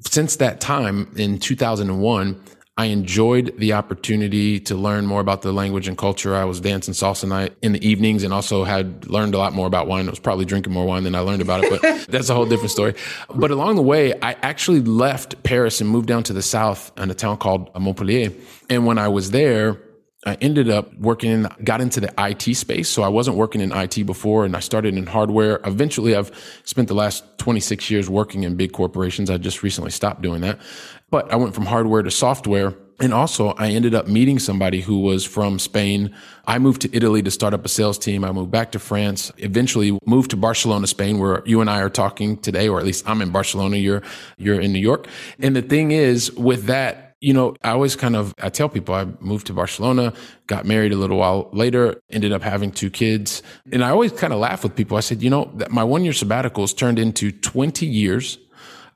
Since 0.00 0.36
that 0.36 0.60
time 0.60 1.12
in 1.16 1.38
2001, 1.38 2.40
I 2.76 2.86
enjoyed 2.86 3.56
the 3.56 3.74
opportunity 3.74 4.58
to 4.60 4.74
learn 4.74 5.06
more 5.06 5.20
about 5.20 5.42
the 5.42 5.52
language 5.52 5.86
and 5.86 5.96
culture. 5.96 6.34
I 6.34 6.44
was 6.44 6.60
dancing 6.60 6.92
salsa 6.92 7.28
night 7.28 7.54
in 7.62 7.70
the 7.70 7.86
evenings 7.86 8.24
and 8.24 8.34
also 8.34 8.64
had 8.64 9.06
learned 9.06 9.34
a 9.34 9.38
lot 9.38 9.52
more 9.52 9.68
about 9.68 9.86
wine. 9.86 10.08
I 10.08 10.10
was 10.10 10.18
probably 10.18 10.44
drinking 10.44 10.72
more 10.72 10.84
wine 10.84 11.04
than 11.04 11.14
I 11.14 11.20
learned 11.20 11.40
about 11.40 11.62
it, 11.62 11.70
but 11.70 12.06
that's 12.08 12.30
a 12.30 12.34
whole 12.34 12.46
different 12.46 12.72
story. 12.72 12.94
But 13.32 13.52
along 13.52 13.76
the 13.76 13.82
way, 13.82 14.12
I 14.20 14.32
actually 14.42 14.80
left 14.80 15.40
Paris 15.44 15.80
and 15.80 15.88
moved 15.88 16.08
down 16.08 16.24
to 16.24 16.32
the 16.32 16.42
south 16.42 16.90
in 16.98 17.08
a 17.12 17.14
town 17.14 17.36
called 17.36 17.72
Montpellier. 17.78 18.32
And 18.68 18.86
when 18.86 18.98
I 18.98 19.06
was 19.06 19.30
there, 19.30 19.80
I 20.26 20.34
ended 20.40 20.70
up 20.70 20.94
working 20.98 21.30
in, 21.30 21.48
got 21.62 21.80
into 21.80 22.00
the 22.00 22.12
IT 22.18 22.54
space. 22.56 22.88
So 22.88 23.02
I 23.02 23.08
wasn't 23.08 23.36
working 23.36 23.60
in 23.60 23.72
IT 23.72 24.04
before 24.06 24.44
and 24.44 24.56
I 24.56 24.60
started 24.60 24.96
in 24.96 25.06
hardware. 25.06 25.60
Eventually 25.64 26.16
I've 26.16 26.30
spent 26.64 26.88
the 26.88 26.94
last 26.94 27.24
26 27.38 27.90
years 27.90 28.08
working 28.08 28.44
in 28.44 28.56
big 28.56 28.72
corporations. 28.72 29.30
I 29.30 29.36
just 29.36 29.62
recently 29.62 29.90
stopped 29.90 30.22
doing 30.22 30.40
that. 30.40 30.58
But 31.10 31.30
I 31.30 31.36
went 31.36 31.54
from 31.54 31.66
hardware 31.66 32.02
to 32.02 32.10
software. 32.10 32.74
And 33.00 33.12
also 33.12 33.48
I 33.50 33.70
ended 33.70 33.94
up 33.94 34.06
meeting 34.06 34.38
somebody 34.38 34.80
who 34.80 35.00
was 35.00 35.24
from 35.24 35.58
Spain. 35.58 36.14
I 36.46 36.58
moved 36.58 36.82
to 36.82 36.96
Italy 36.96 37.22
to 37.22 37.30
start 37.30 37.52
up 37.52 37.64
a 37.64 37.68
sales 37.68 37.98
team. 37.98 38.24
I 38.24 38.30
moved 38.32 38.50
back 38.50 38.72
to 38.72 38.78
France, 38.78 39.32
eventually 39.38 39.98
moved 40.06 40.30
to 40.30 40.36
Barcelona, 40.36 40.86
Spain, 40.86 41.18
where 41.18 41.42
you 41.44 41.60
and 41.60 41.68
I 41.68 41.80
are 41.80 41.90
talking 41.90 42.36
today, 42.38 42.68
or 42.68 42.78
at 42.78 42.86
least 42.86 43.08
I'm 43.08 43.20
in 43.20 43.30
Barcelona. 43.30 43.76
You're, 43.76 44.02
you're 44.38 44.60
in 44.60 44.72
New 44.72 44.78
York. 44.78 45.08
And 45.40 45.56
the 45.56 45.62
thing 45.62 45.90
is 45.90 46.32
with 46.32 46.66
that, 46.66 47.03
you 47.24 47.32
know, 47.32 47.56
I 47.64 47.70
always 47.70 47.96
kind 47.96 48.16
of, 48.16 48.34
I 48.42 48.50
tell 48.50 48.68
people 48.68 48.94
I 48.94 49.06
moved 49.20 49.46
to 49.46 49.54
Barcelona, 49.54 50.12
got 50.46 50.66
married 50.66 50.92
a 50.92 50.96
little 50.96 51.16
while 51.16 51.48
later, 51.54 51.98
ended 52.10 52.32
up 52.32 52.42
having 52.42 52.70
two 52.70 52.90
kids. 52.90 53.42
And 53.72 53.82
I 53.82 53.88
always 53.88 54.12
kind 54.12 54.34
of 54.34 54.40
laugh 54.40 54.62
with 54.62 54.76
people. 54.76 54.98
I 54.98 55.00
said, 55.00 55.22
you 55.22 55.30
know, 55.30 55.50
that 55.54 55.70
my 55.70 55.82
one 55.82 56.04
year 56.04 56.12
sabbatical 56.12 56.62
has 56.62 56.74
turned 56.74 56.98
into 56.98 57.32
20 57.32 57.86
years. 57.86 58.36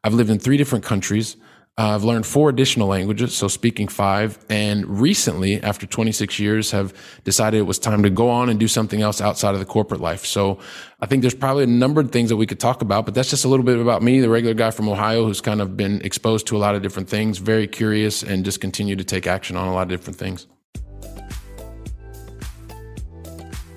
I've 0.05 0.13
lived 0.13 0.29
in 0.29 0.39
three 0.39 0.59
different 0.59 0.85
countries. 0.85 1.39
Uh, 1.79 1.95
I've 1.95 2.03
learned 2.03 2.27
four 2.27 2.49
additional 2.49 2.89
languages, 2.89 3.37
so 3.37 3.47
speaking 3.47 3.87
five. 3.87 4.37
And 4.49 5.01
recently, 5.01 5.63
after 5.63 5.87
26 5.87 6.41
years, 6.41 6.73
have 6.73 6.93
decided 7.23 7.59
it 7.59 7.63
was 7.63 7.79
time 7.79 8.03
to 8.03 8.11
go 8.11 8.29
on 8.29 8.49
and 8.49 8.59
do 8.59 8.67
something 8.67 9.01
else 9.01 9.21
outside 9.21 9.55
of 9.55 9.61
the 9.61 9.65
corporate 9.65 10.01
life. 10.01 10.27
So 10.27 10.59
I 11.01 11.07
think 11.07 11.23
there's 11.23 11.37
probably 11.37 11.63
a 11.63 11.69
number 11.69 12.01
of 12.01 12.11
things 12.11 12.31
that 12.31 12.37
we 12.37 12.47
could 12.47 12.59
talk 12.59 12.83
about, 12.83 13.05
but 13.05 13.15
that's 13.15 13.31
just 13.31 13.45
a 13.45 13.49
little 13.49 13.65
bit 13.65 13.79
about 13.79 14.03
me, 14.03 14.19
the 14.19 14.29
regular 14.29 14.55
guy 14.55 14.73
from 14.73 14.89
Ohio 14.89 15.25
who's 15.25 15.41
kind 15.41 15.61
of 15.61 15.77
been 15.77 16.01
exposed 16.03 16.49
to 16.49 16.57
a 16.57 16.59
lot 16.59 16.75
of 16.75 16.83
different 16.83 17.09
things, 17.09 17.39
very 17.39 17.69
curious, 17.69 18.25
and 18.25 18.45
just 18.45 18.61
continue 18.61 18.97
to 18.97 19.05
take 19.05 19.29
action 19.29 19.57
on 19.57 19.69
a 19.69 19.73
lot 19.73 19.83
of 19.83 19.89
different 19.89 20.19
things. 20.19 20.49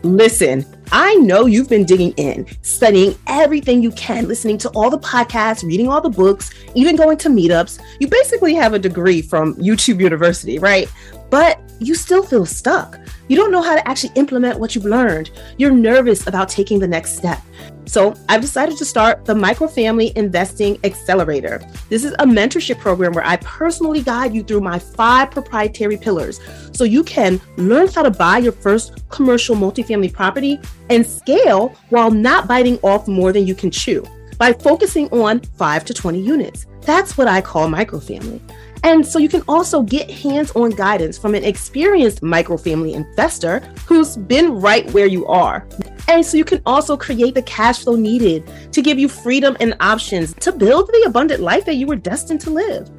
Listen, 0.03 0.65
I 0.91 1.13
know 1.15 1.45
you've 1.45 1.69
been 1.69 1.85
digging 1.85 2.11
in, 2.13 2.47
studying 2.63 3.15
everything 3.27 3.83
you 3.83 3.91
can, 3.91 4.27
listening 4.27 4.57
to 4.59 4.69
all 4.69 4.89
the 4.89 4.97
podcasts, 4.97 5.63
reading 5.63 5.89
all 5.89 6.01
the 6.01 6.09
books, 6.09 6.49
even 6.73 6.95
going 6.95 7.17
to 7.19 7.29
meetups. 7.29 7.79
You 7.99 8.07
basically 8.07 8.55
have 8.55 8.73
a 8.73 8.79
degree 8.79 9.21
from 9.21 9.55
YouTube 9.55 10.01
University, 10.01 10.57
right? 10.57 10.91
But 11.29 11.59
you 11.79 11.93
still 11.93 12.23
feel 12.23 12.45
stuck. 12.47 12.99
You 13.31 13.37
don't 13.37 13.53
know 13.53 13.61
how 13.61 13.75
to 13.75 13.87
actually 13.87 14.11
implement 14.15 14.59
what 14.59 14.75
you've 14.75 14.83
learned. 14.83 15.31
You're 15.57 15.71
nervous 15.71 16.27
about 16.27 16.49
taking 16.49 16.79
the 16.79 16.87
next 16.87 17.15
step. 17.15 17.41
So 17.85 18.13
I've 18.27 18.41
decided 18.41 18.77
to 18.79 18.83
start 18.83 19.23
the 19.23 19.33
Microfamily 19.33 20.11
Investing 20.17 20.77
Accelerator. 20.83 21.65
This 21.87 22.03
is 22.03 22.11
a 22.19 22.25
mentorship 22.25 22.79
program 22.79 23.13
where 23.13 23.25
I 23.25 23.37
personally 23.37 24.01
guide 24.01 24.35
you 24.35 24.43
through 24.43 24.59
my 24.59 24.77
five 24.77 25.31
proprietary 25.31 25.95
pillars 25.95 26.41
so 26.73 26.83
you 26.83 27.05
can 27.05 27.39
learn 27.55 27.87
how 27.87 28.03
to 28.03 28.11
buy 28.11 28.39
your 28.39 28.51
first 28.51 29.07
commercial 29.07 29.55
multifamily 29.55 30.11
property 30.11 30.59
and 30.89 31.07
scale 31.07 31.69
while 31.87 32.11
not 32.11 32.49
biting 32.49 32.79
off 32.79 33.07
more 33.07 33.31
than 33.31 33.47
you 33.47 33.55
can 33.55 33.71
chew 33.71 34.05
by 34.37 34.51
focusing 34.51 35.07
on 35.13 35.39
5 35.39 35.85
to 35.85 35.93
20 35.93 36.19
units. 36.19 36.65
That's 36.81 37.17
what 37.17 37.29
I 37.29 37.39
call 37.39 37.69
microfamily. 37.69 38.41
And 38.83 39.05
so 39.05 39.19
you 39.19 39.29
can 39.29 39.43
also 39.47 39.83
get 39.83 40.09
hands 40.09 40.51
on 40.51 40.71
guidance 40.71 41.17
from 41.17 41.35
an 41.35 41.43
experienced 41.43 42.21
microfamily 42.21 42.93
investor 42.93 43.59
who's 43.85 44.17
been 44.17 44.59
right 44.59 44.89
where 44.91 45.05
you 45.05 45.27
are. 45.27 45.67
And 46.07 46.25
so 46.25 46.37
you 46.37 46.45
can 46.45 46.61
also 46.65 46.97
create 46.97 47.35
the 47.35 47.43
cash 47.43 47.83
flow 47.83 47.95
needed 47.95 48.49
to 48.71 48.81
give 48.81 48.97
you 48.97 49.07
freedom 49.07 49.55
and 49.59 49.75
options 49.79 50.33
to 50.35 50.51
build 50.51 50.87
the 50.87 51.03
abundant 51.05 51.41
life 51.41 51.65
that 51.65 51.75
you 51.75 51.85
were 51.85 51.95
destined 51.95 52.41
to 52.41 52.49
live. 52.49 52.89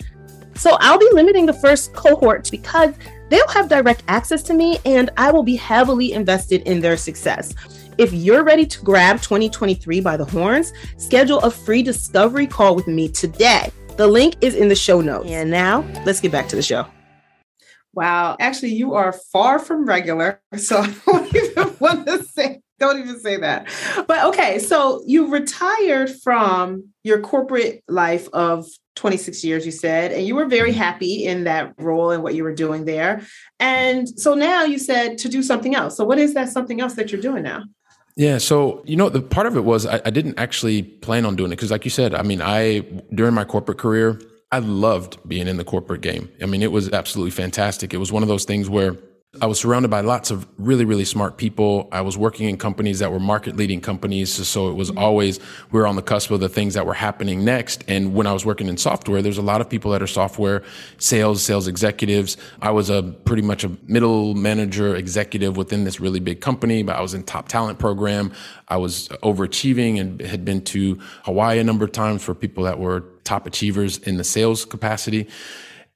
So 0.55 0.77
I'll 0.81 0.99
be 0.99 1.09
limiting 1.13 1.47
the 1.47 1.53
first 1.53 1.93
cohort 1.95 2.49
because 2.51 2.95
they'll 3.29 3.49
have 3.49 3.69
direct 3.69 4.05
access 4.07 4.43
to 4.45 4.55
me 4.55 4.79
and 4.85 5.11
I 5.17 5.33
will 5.33 5.43
be 5.43 5.57
heavily 5.57 6.13
invested 6.13 6.63
in 6.63 6.81
their 6.81 6.97
success. 6.97 7.55
If 7.99 8.13
you're 8.13 8.45
ready 8.45 8.67
to 8.67 8.83
grab 8.83 9.21
2023 9.21 10.01
by 10.01 10.17
the 10.17 10.25
horns, 10.25 10.73
schedule 10.97 11.41
a 11.41 11.51
free 11.51 11.83
discovery 11.83 12.47
call 12.47 12.75
with 12.75 12.87
me 12.87 13.09
today 13.09 13.71
the 13.97 14.07
link 14.07 14.37
is 14.41 14.55
in 14.55 14.69
the 14.69 14.75
show 14.75 15.01
notes. 15.01 15.31
And 15.31 15.51
now 15.51 15.81
let's 16.05 16.21
get 16.21 16.33
back 16.33 16.49
to 16.49 16.57
the 16.57 16.63
show. 16.63 16.87
Wow. 17.95 18.37
Actually, 18.41 18.73
you 18.75 18.95
are 18.95 19.13
far 19.13 19.59
from 19.59 19.87
regular. 19.87 20.41
So 20.57 20.79
I 20.79 20.95
don't 21.07 21.35
even 21.37 21.77
want 21.79 22.07
to 22.07 22.25
say, 22.25 22.61
don't 22.79 22.99
even 22.99 23.19
say 23.21 23.37
that. 23.39 23.69
But 24.07 24.27
okay, 24.27 24.59
so 24.59 25.03
you 25.07 25.29
retired 25.29 26.11
from 26.23 26.89
your 27.05 27.21
corporate 27.21 27.83
life 27.89 28.29
of 28.33 28.67
26 28.97 29.45
years, 29.45 29.65
you 29.65 29.73
said, 29.73 30.13
and 30.13 30.27
you 30.27 30.35
were 30.35 30.47
very 30.47 30.71
mm-hmm. 30.71 30.79
happy 30.79 31.25
in 31.25 31.45
that 31.45 31.75
role 31.79 32.11
and 32.11 32.23
what 32.23 32.35
you 32.35 32.45
were 32.45 32.55
doing 32.55 32.85
there. 32.85 33.23
And 33.61 34.09
so 34.09 34.35
now 34.35 34.65
you 34.65 34.79
said 34.79 35.19
to 35.19 35.29
do 35.29 35.43
something 35.43 35.75
else. 35.75 35.97
So 35.97 36.05
what 36.05 36.19
is 36.19 36.35
that 36.35 36.49
something 36.49 36.81
else 36.81 36.95
that 36.95 37.13
you're 37.13 37.21
doing 37.21 37.43
now? 37.43 37.65
Yeah. 38.17 38.39
So, 38.39 38.83
you 38.85 38.97
know, 38.97 39.09
the 39.09 39.23
part 39.23 39.47
of 39.47 39.57
it 39.57 39.65
was 39.65 39.87
I, 39.87 40.01
I 40.05 40.11
didn't 40.11 40.39
actually 40.39 40.83
plan 40.83 41.25
on 41.25 41.37
doing 41.37 41.51
it 41.51 41.57
because, 41.57 41.71
like 41.71 41.85
you 41.85 41.91
said, 41.91 42.15
I 42.15 42.23
mean, 42.23 42.43
I, 42.43 42.81
during 43.15 43.35
my 43.35 43.45
corporate 43.45 43.79
career, 43.79 44.21
I 44.51 44.59
loved 44.59 45.19
being 45.27 45.49
in 45.49 45.57
the 45.57 45.65
corporate 45.65 46.03
game. 46.03 46.31
I 46.43 46.47
mean, 46.47 46.63
it 46.63 46.73
was 46.73 46.91
absolutely 46.93 47.31
fantastic. 47.31 47.95
It 47.95 47.97
was 47.97 48.13
one 48.13 48.23
of 48.23 48.29
those 48.29 48.45
things 48.45 48.69
where 48.69 48.97
I 49.41 49.47
was 49.47 49.59
surrounded 49.59 49.91
by 49.91 50.03
lots 50.03 50.31
of 50.31 50.47
really, 50.59 50.85
really 50.85 51.07
smart 51.07 51.39
people. 51.39 51.89
I 51.91 52.03
was 52.03 52.19
working 52.19 52.51
in 52.51 52.59
companies 52.59 52.99
that 52.99 53.11
were 53.11 53.19
market 53.19 53.57
leading 53.57 53.81
companies. 53.81 54.31
So 54.47 54.69
it 54.69 54.75
was 54.75 54.91
always, 54.91 55.41
we 55.71 55.81
were 55.81 55.87
on 55.87 55.97
the 55.97 56.03
cusp 56.03 56.31
of 56.31 56.41
the 56.41 56.51
things 56.51 56.75
that 56.75 56.85
were 56.85 56.93
happening 56.93 57.43
next. 57.43 57.83
And 57.89 58.13
when 58.13 58.27
I 58.27 58.35
was 58.35 58.45
working 58.45 58.69
in 58.69 58.77
software, 58.77 59.23
there's 59.23 59.39
a 59.39 59.43
lot 59.43 59.63
of 59.63 59.71
people 59.71 59.91
that 59.93 60.03
are 60.03 60.07
software 60.07 60.63
sales, 60.99 61.43
sales 61.43 61.67
executives. 61.67 62.37
I 62.61 62.73
was 62.73 62.91
a 62.91 63.03
pretty 63.25 63.41
much 63.41 63.65
a 63.65 63.71
middle 63.87 64.35
manager 64.35 64.95
executive 64.95 65.57
within 65.57 65.85
this 65.85 65.99
really 65.99 66.21
big 66.21 66.43
company, 66.43 66.83
but 66.83 66.97
I 66.97 67.01
was 67.01 67.15
in 67.15 67.23
top 67.23 67.49
talent 67.49 67.79
program. 67.79 68.35
I 68.69 68.77
was 68.77 69.09
overachieving 69.23 69.99
and 69.99 70.21
had 70.21 70.45
been 70.45 70.63
to 70.67 70.99
Hawaii 71.25 71.59
a 71.59 71.65
number 71.65 71.87
of 71.87 71.93
times 71.93 72.23
for 72.23 72.35
people 72.35 72.65
that 72.65 72.79
were 72.79 73.05
top 73.25 73.47
achievers 73.47 73.97
in 73.97 74.19
the 74.19 74.25
sales 74.25 74.67
capacity. 74.67 75.27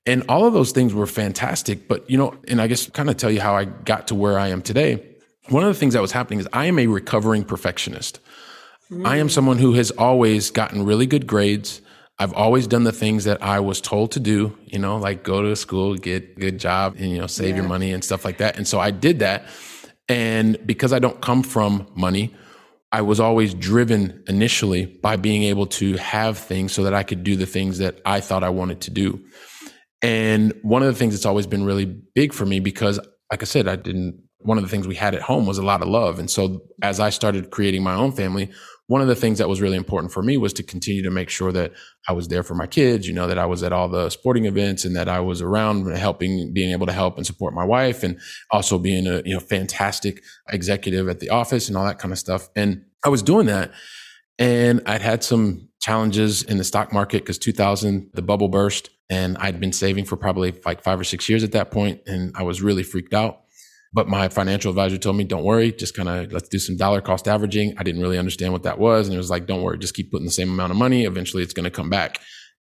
And 0.06 0.22
all 0.28 0.46
of 0.46 0.52
those 0.52 0.72
things 0.72 0.94
were 0.94 1.06
fantastic. 1.06 1.88
But, 1.88 2.08
you 2.08 2.16
know, 2.16 2.34
and 2.48 2.60
I 2.60 2.68
guess 2.68 2.88
kind 2.90 3.10
of 3.10 3.16
tell 3.16 3.30
you 3.30 3.40
how 3.40 3.56
I 3.56 3.64
got 3.64 4.08
to 4.08 4.14
where 4.14 4.38
I 4.38 4.48
am 4.48 4.62
today. 4.62 5.04
One 5.48 5.64
of 5.64 5.68
the 5.68 5.78
things 5.78 5.94
that 5.94 6.00
was 6.00 6.12
happening 6.12 6.40
is 6.40 6.48
I 6.52 6.66
am 6.66 6.78
a 6.78 6.86
recovering 6.86 7.44
perfectionist. 7.44 8.20
Mm. 8.90 9.06
I 9.06 9.16
am 9.16 9.28
someone 9.28 9.58
who 9.58 9.74
has 9.74 9.90
always 9.92 10.50
gotten 10.50 10.84
really 10.84 11.06
good 11.06 11.26
grades. 11.26 11.80
I've 12.18 12.32
always 12.32 12.66
done 12.66 12.84
the 12.84 12.92
things 12.92 13.24
that 13.24 13.42
I 13.42 13.60
was 13.60 13.80
told 13.80 14.12
to 14.12 14.20
do, 14.20 14.56
you 14.64 14.78
know, 14.78 14.96
like 14.96 15.22
go 15.22 15.42
to 15.42 15.54
school, 15.54 15.96
get 15.96 16.36
a 16.36 16.40
good 16.40 16.58
job 16.58 16.96
and, 16.98 17.10
you 17.10 17.18
know, 17.18 17.26
save 17.26 17.50
yeah. 17.50 17.56
your 17.56 17.68
money 17.68 17.92
and 17.92 18.02
stuff 18.02 18.24
like 18.24 18.38
that. 18.38 18.56
And 18.56 18.66
so 18.66 18.80
I 18.80 18.90
did 18.90 19.18
that. 19.18 19.46
And 20.08 20.56
because 20.64 20.92
I 20.92 20.98
don't 20.98 21.20
come 21.20 21.42
from 21.42 21.86
money, 21.94 22.34
I 22.92 23.02
was 23.02 23.20
always 23.20 23.52
driven 23.52 24.22
initially 24.28 24.86
by 24.86 25.16
being 25.16 25.42
able 25.42 25.66
to 25.66 25.96
have 25.96 26.38
things 26.38 26.72
so 26.72 26.84
that 26.84 26.94
I 26.94 27.02
could 27.02 27.24
do 27.24 27.36
the 27.36 27.44
things 27.44 27.78
that 27.78 28.00
I 28.06 28.20
thought 28.20 28.44
I 28.44 28.48
wanted 28.48 28.80
to 28.82 28.90
do. 28.90 29.22
And 30.02 30.52
one 30.62 30.82
of 30.82 30.88
the 30.88 30.98
things 30.98 31.14
that's 31.14 31.26
always 31.26 31.46
been 31.46 31.64
really 31.64 31.84
big 31.84 32.32
for 32.32 32.46
me 32.46 32.60
because, 32.60 32.98
like 33.30 33.42
I 33.42 33.46
said, 33.46 33.66
I 33.66 33.76
didn't, 33.76 34.22
one 34.38 34.58
of 34.58 34.64
the 34.64 34.70
things 34.70 34.86
we 34.86 34.94
had 34.94 35.14
at 35.14 35.22
home 35.22 35.46
was 35.46 35.58
a 35.58 35.64
lot 35.64 35.82
of 35.82 35.88
love. 35.88 36.18
And 36.18 36.30
so 36.30 36.62
as 36.82 37.00
I 37.00 37.10
started 37.10 37.50
creating 37.50 37.82
my 37.82 37.94
own 37.94 38.12
family, 38.12 38.50
one 38.88 39.00
of 39.00 39.08
the 39.08 39.16
things 39.16 39.38
that 39.38 39.48
was 39.48 39.60
really 39.60 39.76
important 39.76 40.12
for 40.12 40.22
me 40.22 40.36
was 40.36 40.52
to 40.52 40.62
continue 40.62 41.02
to 41.02 41.10
make 41.10 41.28
sure 41.28 41.50
that 41.50 41.72
I 42.08 42.12
was 42.12 42.28
there 42.28 42.44
for 42.44 42.54
my 42.54 42.68
kids, 42.68 43.08
you 43.08 43.14
know, 43.14 43.26
that 43.26 43.38
I 43.38 43.46
was 43.46 43.64
at 43.64 43.72
all 43.72 43.88
the 43.88 44.10
sporting 44.10 44.44
events 44.44 44.84
and 44.84 44.94
that 44.94 45.08
I 45.08 45.18
was 45.18 45.42
around 45.42 45.90
helping, 45.96 46.52
being 46.52 46.70
able 46.70 46.86
to 46.86 46.92
help 46.92 47.16
and 47.16 47.26
support 47.26 47.52
my 47.52 47.64
wife 47.64 48.04
and 48.04 48.20
also 48.52 48.78
being 48.78 49.08
a, 49.08 49.22
you 49.24 49.34
know, 49.34 49.40
fantastic 49.40 50.22
executive 50.50 51.08
at 51.08 51.18
the 51.18 51.30
office 51.30 51.66
and 51.66 51.76
all 51.76 51.84
that 51.84 51.98
kind 51.98 52.12
of 52.12 52.18
stuff. 52.18 52.48
And 52.54 52.84
I 53.04 53.08
was 53.08 53.22
doing 53.22 53.46
that. 53.46 53.72
And 54.38 54.82
I'd 54.86 55.02
had 55.02 55.24
some 55.24 55.68
challenges 55.86 56.42
in 56.42 56.56
the 56.58 56.64
stock 56.64 56.92
market 56.92 57.22
because 57.22 57.38
2000, 57.38 58.10
the 58.12 58.20
bubble 58.20 58.48
burst 58.48 58.90
and 59.08 59.38
I'd 59.38 59.60
been 59.60 59.72
saving 59.72 60.04
for 60.04 60.16
probably 60.16 60.52
like 60.64 60.82
five 60.82 60.98
or 60.98 61.04
six 61.04 61.28
years 61.28 61.44
at 61.44 61.52
that 61.52 61.70
point, 61.70 62.00
and 62.06 62.32
I 62.34 62.42
was 62.42 62.60
really 62.60 62.82
freaked 62.82 63.14
out. 63.14 63.42
But 63.92 64.08
my 64.08 64.28
financial 64.28 64.70
advisor 64.70 64.98
told 64.98 65.14
me, 65.14 65.22
don't 65.22 65.44
worry, 65.44 65.70
just 65.70 65.96
kind 65.96 66.08
of 66.08 66.32
let's 66.32 66.48
do 66.48 66.58
some 66.58 66.76
dollar 66.76 67.00
cost 67.00 67.28
averaging. 67.28 67.74
I 67.78 67.84
didn't 67.84 68.00
really 68.00 68.18
understand 68.18 68.52
what 68.52 68.64
that 68.64 68.80
was. 68.80 69.06
And 69.06 69.14
it 69.14 69.18
was 69.18 69.30
like, 69.30 69.46
don't 69.46 69.62
worry, 69.62 69.78
just 69.78 69.94
keep 69.94 70.10
putting 70.10 70.26
the 70.26 70.32
same 70.32 70.50
amount 70.50 70.72
of 70.72 70.76
money. 70.76 71.04
Eventually 71.04 71.44
it's 71.44 71.54
going 71.54 71.62
to 71.62 71.70
come 71.70 71.88
back. 71.88 72.18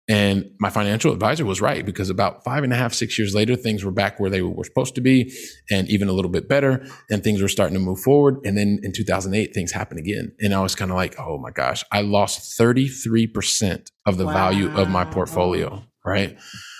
And 0.07 0.51
my 0.59 0.69
financial 0.69 1.11
advisor 1.11 1.45
was 1.45 1.61
right 1.61 1.83
because 1.83 2.11
about 2.11 2.43
five 2.43 2.63
and 2.63 2.71
a 2.71 2.75
half, 2.75 2.93
six 2.93 3.17
years 3.17 3.33
later, 3.33 3.55
things 3.55 3.83
were 3.83 3.91
back 3.91 4.19
where 4.19 4.29
they 4.29 4.41
were 4.41 4.63
supposed 4.63 4.93
to 4.95 5.01
be 5.01 5.33
and 5.71 5.89
even 5.89 6.09
a 6.09 6.13
little 6.13 6.29
bit 6.29 6.47
better. 6.47 6.85
And 7.09 7.23
things 7.23 7.41
were 7.41 7.47
starting 7.47 7.73
to 7.73 7.79
move 7.79 7.99
forward. 7.99 8.37
And 8.45 8.55
then 8.55 8.79
in 8.83 8.91
2008, 8.91 9.53
things 9.53 9.71
happened 9.71 9.99
again. 9.99 10.31
And 10.39 10.53
I 10.53 10.61
was 10.61 10.75
kind 10.75 10.91
of 10.91 10.97
like, 10.97 11.19
oh 11.19 11.39
my 11.39 11.49
gosh, 11.49 11.83
I 11.91 12.01
lost 12.01 12.59
33% 12.59 13.89
of 14.05 14.17
the 14.17 14.25
wow. 14.27 14.33
value 14.33 14.69
of 14.75 14.89
my 14.89 15.05
portfolio. 15.05 15.83
Right. 16.05 16.37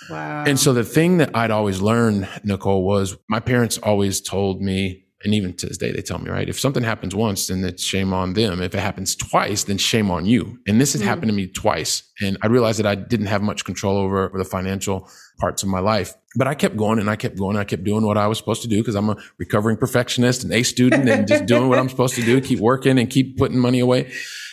Wow. 0.08 0.44
And 0.46 0.56
so 0.56 0.72
the 0.72 0.84
thing 0.84 1.16
that 1.16 1.34
I'd 1.34 1.50
always 1.50 1.80
learned, 1.80 2.28
Nicole, 2.44 2.84
was 2.84 3.16
my 3.28 3.40
parents 3.40 3.76
always 3.78 4.20
told 4.20 4.62
me, 4.62 5.05
and 5.24 5.34
even 5.34 5.54
to 5.54 5.66
this 5.66 5.78
day, 5.78 5.92
they 5.92 6.02
tell 6.02 6.18
me, 6.18 6.30
right, 6.30 6.48
if 6.48 6.60
something 6.60 6.82
happens 6.82 7.14
once, 7.14 7.46
then 7.46 7.64
it's 7.64 7.82
shame 7.82 8.12
on 8.12 8.34
them. 8.34 8.60
If 8.60 8.74
it 8.74 8.80
happens 8.80 9.16
twice, 9.16 9.64
then 9.64 9.78
shame 9.78 10.10
on 10.10 10.26
you. 10.26 10.58
And 10.66 10.78
this 10.78 10.92
has 10.92 11.00
mm. 11.00 11.06
happened 11.06 11.28
to 11.28 11.32
me 11.32 11.46
twice. 11.46 12.02
And 12.20 12.36
I 12.42 12.48
realized 12.48 12.78
that 12.80 12.86
I 12.86 12.96
didn't 12.96 13.26
have 13.26 13.40
much 13.40 13.64
control 13.64 13.96
over 13.96 14.30
the 14.34 14.44
financial 14.44 15.08
parts 15.38 15.62
of 15.62 15.70
my 15.70 15.80
life. 15.80 16.14
But 16.36 16.48
I 16.48 16.54
kept 16.54 16.76
going 16.76 16.98
and 16.98 17.08
I 17.08 17.16
kept 17.16 17.38
going. 17.38 17.56
and 17.56 17.60
I 17.60 17.64
kept 17.64 17.82
doing 17.82 18.04
what 18.04 18.18
I 18.18 18.26
was 18.26 18.36
supposed 18.36 18.60
to 18.62 18.68
do 18.68 18.76
because 18.78 18.94
I'm 18.94 19.08
a 19.08 19.16
recovering 19.38 19.78
perfectionist, 19.78 20.44
and 20.44 20.52
A 20.52 20.62
student, 20.62 21.08
and 21.08 21.26
just 21.26 21.46
doing 21.46 21.68
what 21.68 21.78
I'm 21.78 21.88
supposed 21.88 22.14
to 22.16 22.22
do, 22.22 22.40
keep 22.42 22.60
working 22.60 22.98
and 22.98 23.08
keep 23.08 23.38
putting 23.38 23.58
money 23.58 23.80
away. 23.80 24.12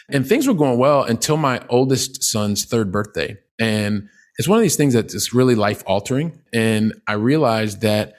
And 0.10 0.26
things 0.26 0.48
were 0.48 0.54
going 0.54 0.80
well 0.80 1.04
until 1.04 1.36
my 1.36 1.62
oldest 1.70 2.24
son's 2.24 2.64
third 2.64 2.90
birthday. 2.92 3.38
And 3.60 4.08
it's 4.38 4.48
one 4.48 4.58
of 4.58 4.64
these 4.64 4.78
things 4.78 4.94
that's 4.94 5.34
really 5.34 5.56
life 5.56 5.84
altering. 5.86 6.42
And 6.54 6.94
I 7.06 7.14
realized 7.14 7.82
that 7.82 8.16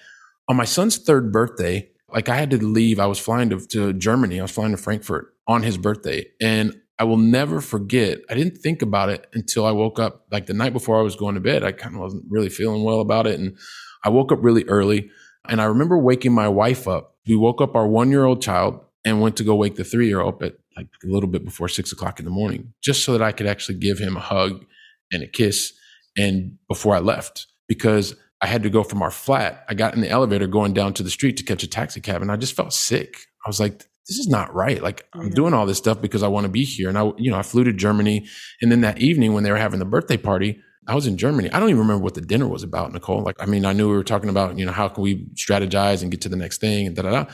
on 0.46 0.56
my 0.56 0.64
son's 0.64 0.98
third 0.98 1.32
birthday, 1.32 1.88
like 2.14 2.28
I 2.28 2.36
had 2.36 2.50
to 2.50 2.64
leave. 2.64 3.00
I 3.00 3.06
was 3.06 3.18
flying 3.18 3.50
to, 3.50 3.60
to 3.66 3.92
Germany. 3.92 4.38
I 4.38 4.42
was 4.42 4.52
flying 4.52 4.70
to 4.70 4.76
Frankfurt 4.76 5.34
on 5.48 5.62
his 5.62 5.76
birthday. 5.76 6.26
And 6.40 6.80
I 6.98 7.04
will 7.04 7.16
never 7.16 7.60
forget. 7.60 8.20
I 8.30 8.34
didn't 8.34 8.58
think 8.58 8.80
about 8.80 9.08
it 9.08 9.26
until 9.34 9.66
I 9.66 9.72
woke 9.72 9.98
up 9.98 10.24
like 10.30 10.46
the 10.46 10.54
night 10.54 10.72
before 10.72 10.98
I 10.98 11.02
was 11.02 11.16
going 11.16 11.34
to 11.34 11.40
bed. 11.40 11.64
I 11.64 11.72
kind 11.72 11.96
of 11.96 12.00
wasn't 12.00 12.24
really 12.28 12.48
feeling 12.48 12.84
well 12.84 13.00
about 13.00 13.26
it. 13.26 13.40
And 13.40 13.58
I 14.04 14.10
woke 14.10 14.30
up 14.30 14.38
really 14.42 14.64
early. 14.66 15.10
And 15.48 15.60
I 15.60 15.64
remember 15.64 15.98
waking 15.98 16.32
my 16.32 16.48
wife 16.48 16.86
up. 16.86 17.16
We 17.26 17.34
woke 17.34 17.60
up 17.60 17.74
our 17.74 17.86
one 17.86 18.10
year 18.10 18.24
old 18.24 18.40
child 18.40 18.80
and 19.04 19.20
went 19.20 19.36
to 19.38 19.44
go 19.44 19.56
wake 19.56 19.74
the 19.74 19.84
three 19.84 20.06
year 20.06 20.20
old 20.20 20.40
at 20.42 20.54
like 20.76 20.86
a 21.02 21.06
little 21.06 21.28
bit 21.28 21.44
before 21.44 21.68
six 21.68 21.92
o'clock 21.92 22.18
in 22.20 22.24
the 22.24 22.30
morning, 22.30 22.72
just 22.82 23.04
so 23.04 23.12
that 23.12 23.22
I 23.22 23.32
could 23.32 23.46
actually 23.46 23.78
give 23.78 23.98
him 23.98 24.16
a 24.16 24.20
hug 24.20 24.64
and 25.12 25.22
a 25.22 25.26
kiss. 25.26 25.72
And 26.16 26.58
before 26.68 26.94
I 26.94 27.00
left, 27.00 27.46
because 27.68 28.14
I 28.44 28.46
had 28.46 28.62
to 28.64 28.68
go 28.68 28.82
from 28.82 29.00
our 29.00 29.10
flat. 29.10 29.64
I 29.70 29.74
got 29.74 29.94
in 29.94 30.02
the 30.02 30.10
elevator 30.10 30.46
going 30.46 30.74
down 30.74 30.92
to 30.94 31.02
the 31.02 31.08
street 31.08 31.38
to 31.38 31.42
catch 31.42 31.62
a 31.62 31.66
taxi 31.66 32.02
cab 32.02 32.20
and 32.20 32.30
I 32.30 32.36
just 32.36 32.54
felt 32.54 32.74
sick. 32.74 33.16
I 33.46 33.48
was 33.48 33.58
like, 33.58 33.78
this 34.06 34.18
is 34.18 34.28
not 34.28 34.54
right. 34.54 34.82
Like 34.82 35.08
I'm 35.14 35.30
doing 35.30 35.54
all 35.54 35.64
this 35.64 35.78
stuff 35.78 36.02
because 36.02 36.22
I 36.22 36.28
want 36.28 36.44
to 36.44 36.50
be 36.50 36.62
here. 36.62 36.90
And 36.90 36.98
I, 36.98 37.10
you 37.16 37.30
know, 37.30 37.38
I 37.38 37.42
flew 37.42 37.64
to 37.64 37.72
Germany. 37.72 38.26
And 38.60 38.70
then 38.70 38.82
that 38.82 38.98
evening 38.98 39.32
when 39.32 39.44
they 39.44 39.50
were 39.50 39.56
having 39.56 39.78
the 39.78 39.86
birthday 39.86 40.18
party, 40.18 40.60
I 40.86 40.94
was 40.94 41.06
in 41.06 41.16
Germany. 41.16 41.50
I 41.52 41.58
don't 41.58 41.70
even 41.70 41.80
remember 41.80 42.04
what 42.04 42.12
the 42.12 42.20
dinner 42.20 42.46
was 42.46 42.62
about, 42.62 42.92
Nicole. 42.92 43.22
Like, 43.22 43.36
I 43.40 43.46
mean, 43.46 43.64
I 43.64 43.72
knew 43.72 43.88
we 43.88 43.96
were 43.96 44.04
talking 44.04 44.28
about, 44.28 44.58
you 44.58 44.66
know, 44.66 44.72
how 44.72 44.88
can 44.88 45.02
we 45.02 45.24
strategize 45.36 46.02
and 46.02 46.10
get 46.10 46.20
to 46.20 46.28
the 46.28 46.36
next 46.36 46.58
thing 46.60 46.86
and 46.86 46.94
da 46.94 47.00
da 47.00 47.10
da. 47.10 47.32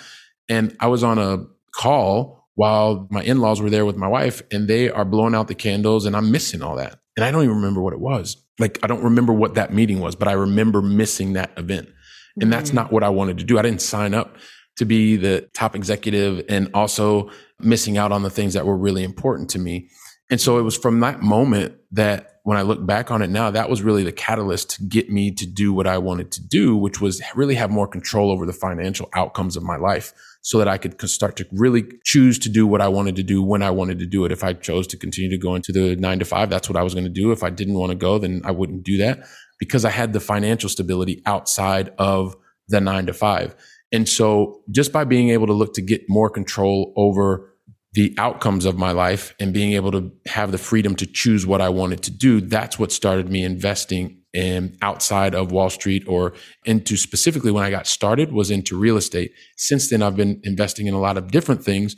And 0.48 0.76
I 0.78 0.86
was 0.86 1.02
on 1.02 1.18
a 1.18 1.44
call 1.74 2.46
while 2.54 3.08
my 3.10 3.24
in-laws 3.24 3.60
were 3.60 3.70
there 3.70 3.84
with 3.84 3.96
my 3.96 4.06
wife 4.06 4.42
and 4.52 4.68
they 4.68 4.90
are 4.90 5.04
blowing 5.04 5.34
out 5.34 5.48
the 5.48 5.56
candles 5.56 6.06
and 6.06 6.14
I'm 6.14 6.30
missing 6.30 6.62
all 6.62 6.76
that. 6.76 7.00
And 7.16 7.24
I 7.24 7.32
don't 7.32 7.42
even 7.42 7.56
remember 7.56 7.82
what 7.82 7.94
it 7.94 8.00
was. 8.00 8.36
Like, 8.60 8.78
I 8.82 8.86
don't 8.86 9.02
remember 9.02 9.32
what 9.32 9.54
that 9.54 9.72
meeting 9.72 10.00
was, 10.00 10.14
but 10.14 10.28
I 10.28 10.32
remember 10.32 10.80
missing 10.82 11.32
that 11.32 11.50
event. 11.56 11.88
And 12.36 12.44
mm-hmm. 12.44 12.50
that's 12.50 12.72
not 12.72 12.92
what 12.92 13.02
I 13.02 13.08
wanted 13.08 13.38
to 13.38 13.44
do. 13.44 13.58
I 13.58 13.62
didn't 13.62 13.82
sign 13.82 14.14
up 14.14 14.36
to 14.76 14.84
be 14.84 15.16
the 15.16 15.48
top 15.52 15.74
executive 15.74 16.44
and 16.48 16.70
also 16.74 17.30
missing 17.58 17.98
out 17.98 18.12
on 18.12 18.22
the 18.22 18.30
things 18.30 18.54
that 18.54 18.66
were 18.66 18.76
really 18.76 19.02
important 19.02 19.50
to 19.50 19.58
me. 19.58 19.90
And 20.30 20.40
so 20.40 20.58
it 20.58 20.62
was 20.62 20.76
from 20.76 21.00
that 21.00 21.20
moment 21.22 21.74
that 21.90 22.40
when 22.44 22.56
I 22.56 22.62
look 22.62 22.86
back 22.86 23.10
on 23.10 23.20
it 23.20 23.30
now, 23.30 23.50
that 23.50 23.68
was 23.68 23.82
really 23.82 24.04
the 24.04 24.12
catalyst 24.12 24.70
to 24.70 24.84
get 24.84 25.10
me 25.10 25.32
to 25.32 25.46
do 25.46 25.72
what 25.72 25.86
I 25.86 25.98
wanted 25.98 26.30
to 26.32 26.46
do, 26.46 26.76
which 26.76 27.00
was 27.00 27.20
really 27.34 27.56
have 27.56 27.70
more 27.70 27.88
control 27.88 28.30
over 28.30 28.46
the 28.46 28.52
financial 28.52 29.08
outcomes 29.14 29.56
of 29.56 29.62
my 29.62 29.76
life 29.76 30.12
so 30.42 30.58
that 30.58 30.68
I 30.68 30.78
could 30.78 31.00
start 31.08 31.36
to 31.36 31.46
really 31.52 31.84
choose 32.04 32.38
to 32.40 32.48
do 32.48 32.66
what 32.66 32.80
I 32.80 32.88
wanted 32.88 33.16
to 33.16 33.22
do 33.22 33.42
when 33.42 33.62
I 33.62 33.70
wanted 33.70 33.98
to 33.98 34.06
do 34.06 34.24
it. 34.24 34.32
If 34.32 34.42
I 34.42 34.54
chose 34.54 34.86
to 34.88 34.96
continue 34.96 35.30
to 35.30 35.38
go 35.38 35.54
into 35.54 35.72
the 35.72 35.96
nine 35.96 36.18
to 36.18 36.24
five, 36.24 36.48
that's 36.48 36.68
what 36.68 36.78
I 36.78 36.82
was 36.82 36.94
going 36.94 37.04
to 37.04 37.10
do. 37.10 37.30
If 37.30 37.42
I 37.42 37.50
didn't 37.50 37.74
want 37.74 37.90
to 37.90 37.96
go, 37.96 38.18
then 38.18 38.40
I 38.44 38.50
wouldn't 38.50 38.82
do 38.82 38.96
that 38.98 39.26
because 39.58 39.84
I 39.84 39.90
had 39.90 40.12
the 40.12 40.20
financial 40.20 40.70
stability 40.70 41.22
outside 41.26 41.92
of 41.98 42.36
the 42.68 42.80
nine 42.80 43.06
to 43.06 43.12
five. 43.12 43.54
And 43.92 44.08
so 44.08 44.62
just 44.70 44.92
by 44.92 45.04
being 45.04 45.30
able 45.30 45.46
to 45.48 45.52
look 45.52 45.74
to 45.74 45.82
get 45.82 46.02
more 46.08 46.30
control 46.30 46.92
over 46.96 47.54
the 47.92 48.14
outcomes 48.18 48.64
of 48.64 48.78
my 48.78 48.92
life 48.92 49.34
and 49.40 49.52
being 49.52 49.72
able 49.72 49.90
to 49.90 50.12
have 50.26 50.52
the 50.52 50.58
freedom 50.58 50.94
to 50.96 51.06
choose 51.06 51.46
what 51.46 51.60
I 51.60 51.68
wanted 51.68 52.02
to 52.04 52.10
do, 52.10 52.40
that's 52.40 52.78
what 52.78 52.92
started 52.92 53.30
me 53.30 53.42
investing 53.42 54.19
in 54.32 54.76
outside 54.82 55.34
of 55.34 55.52
Wall 55.52 55.70
Street 55.70 56.04
or 56.06 56.32
into 56.64 56.96
specifically 56.96 57.50
when 57.50 57.64
I 57.64 57.70
got 57.70 57.86
started 57.86 58.32
was 58.32 58.50
into 58.50 58.78
real 58.78 58.96
estate. 58.96 59.32
Since 59.56 59.90
then, 59.90 60.02
I've 60.02 60.16
been 60.16 60.40
investing 60.44 60.86
in 60.86 60.94
a 60.94 61.00
lot 61.00 61.16
of 61.16 61.30
different 61.30 61.64
things. 61.64 61.96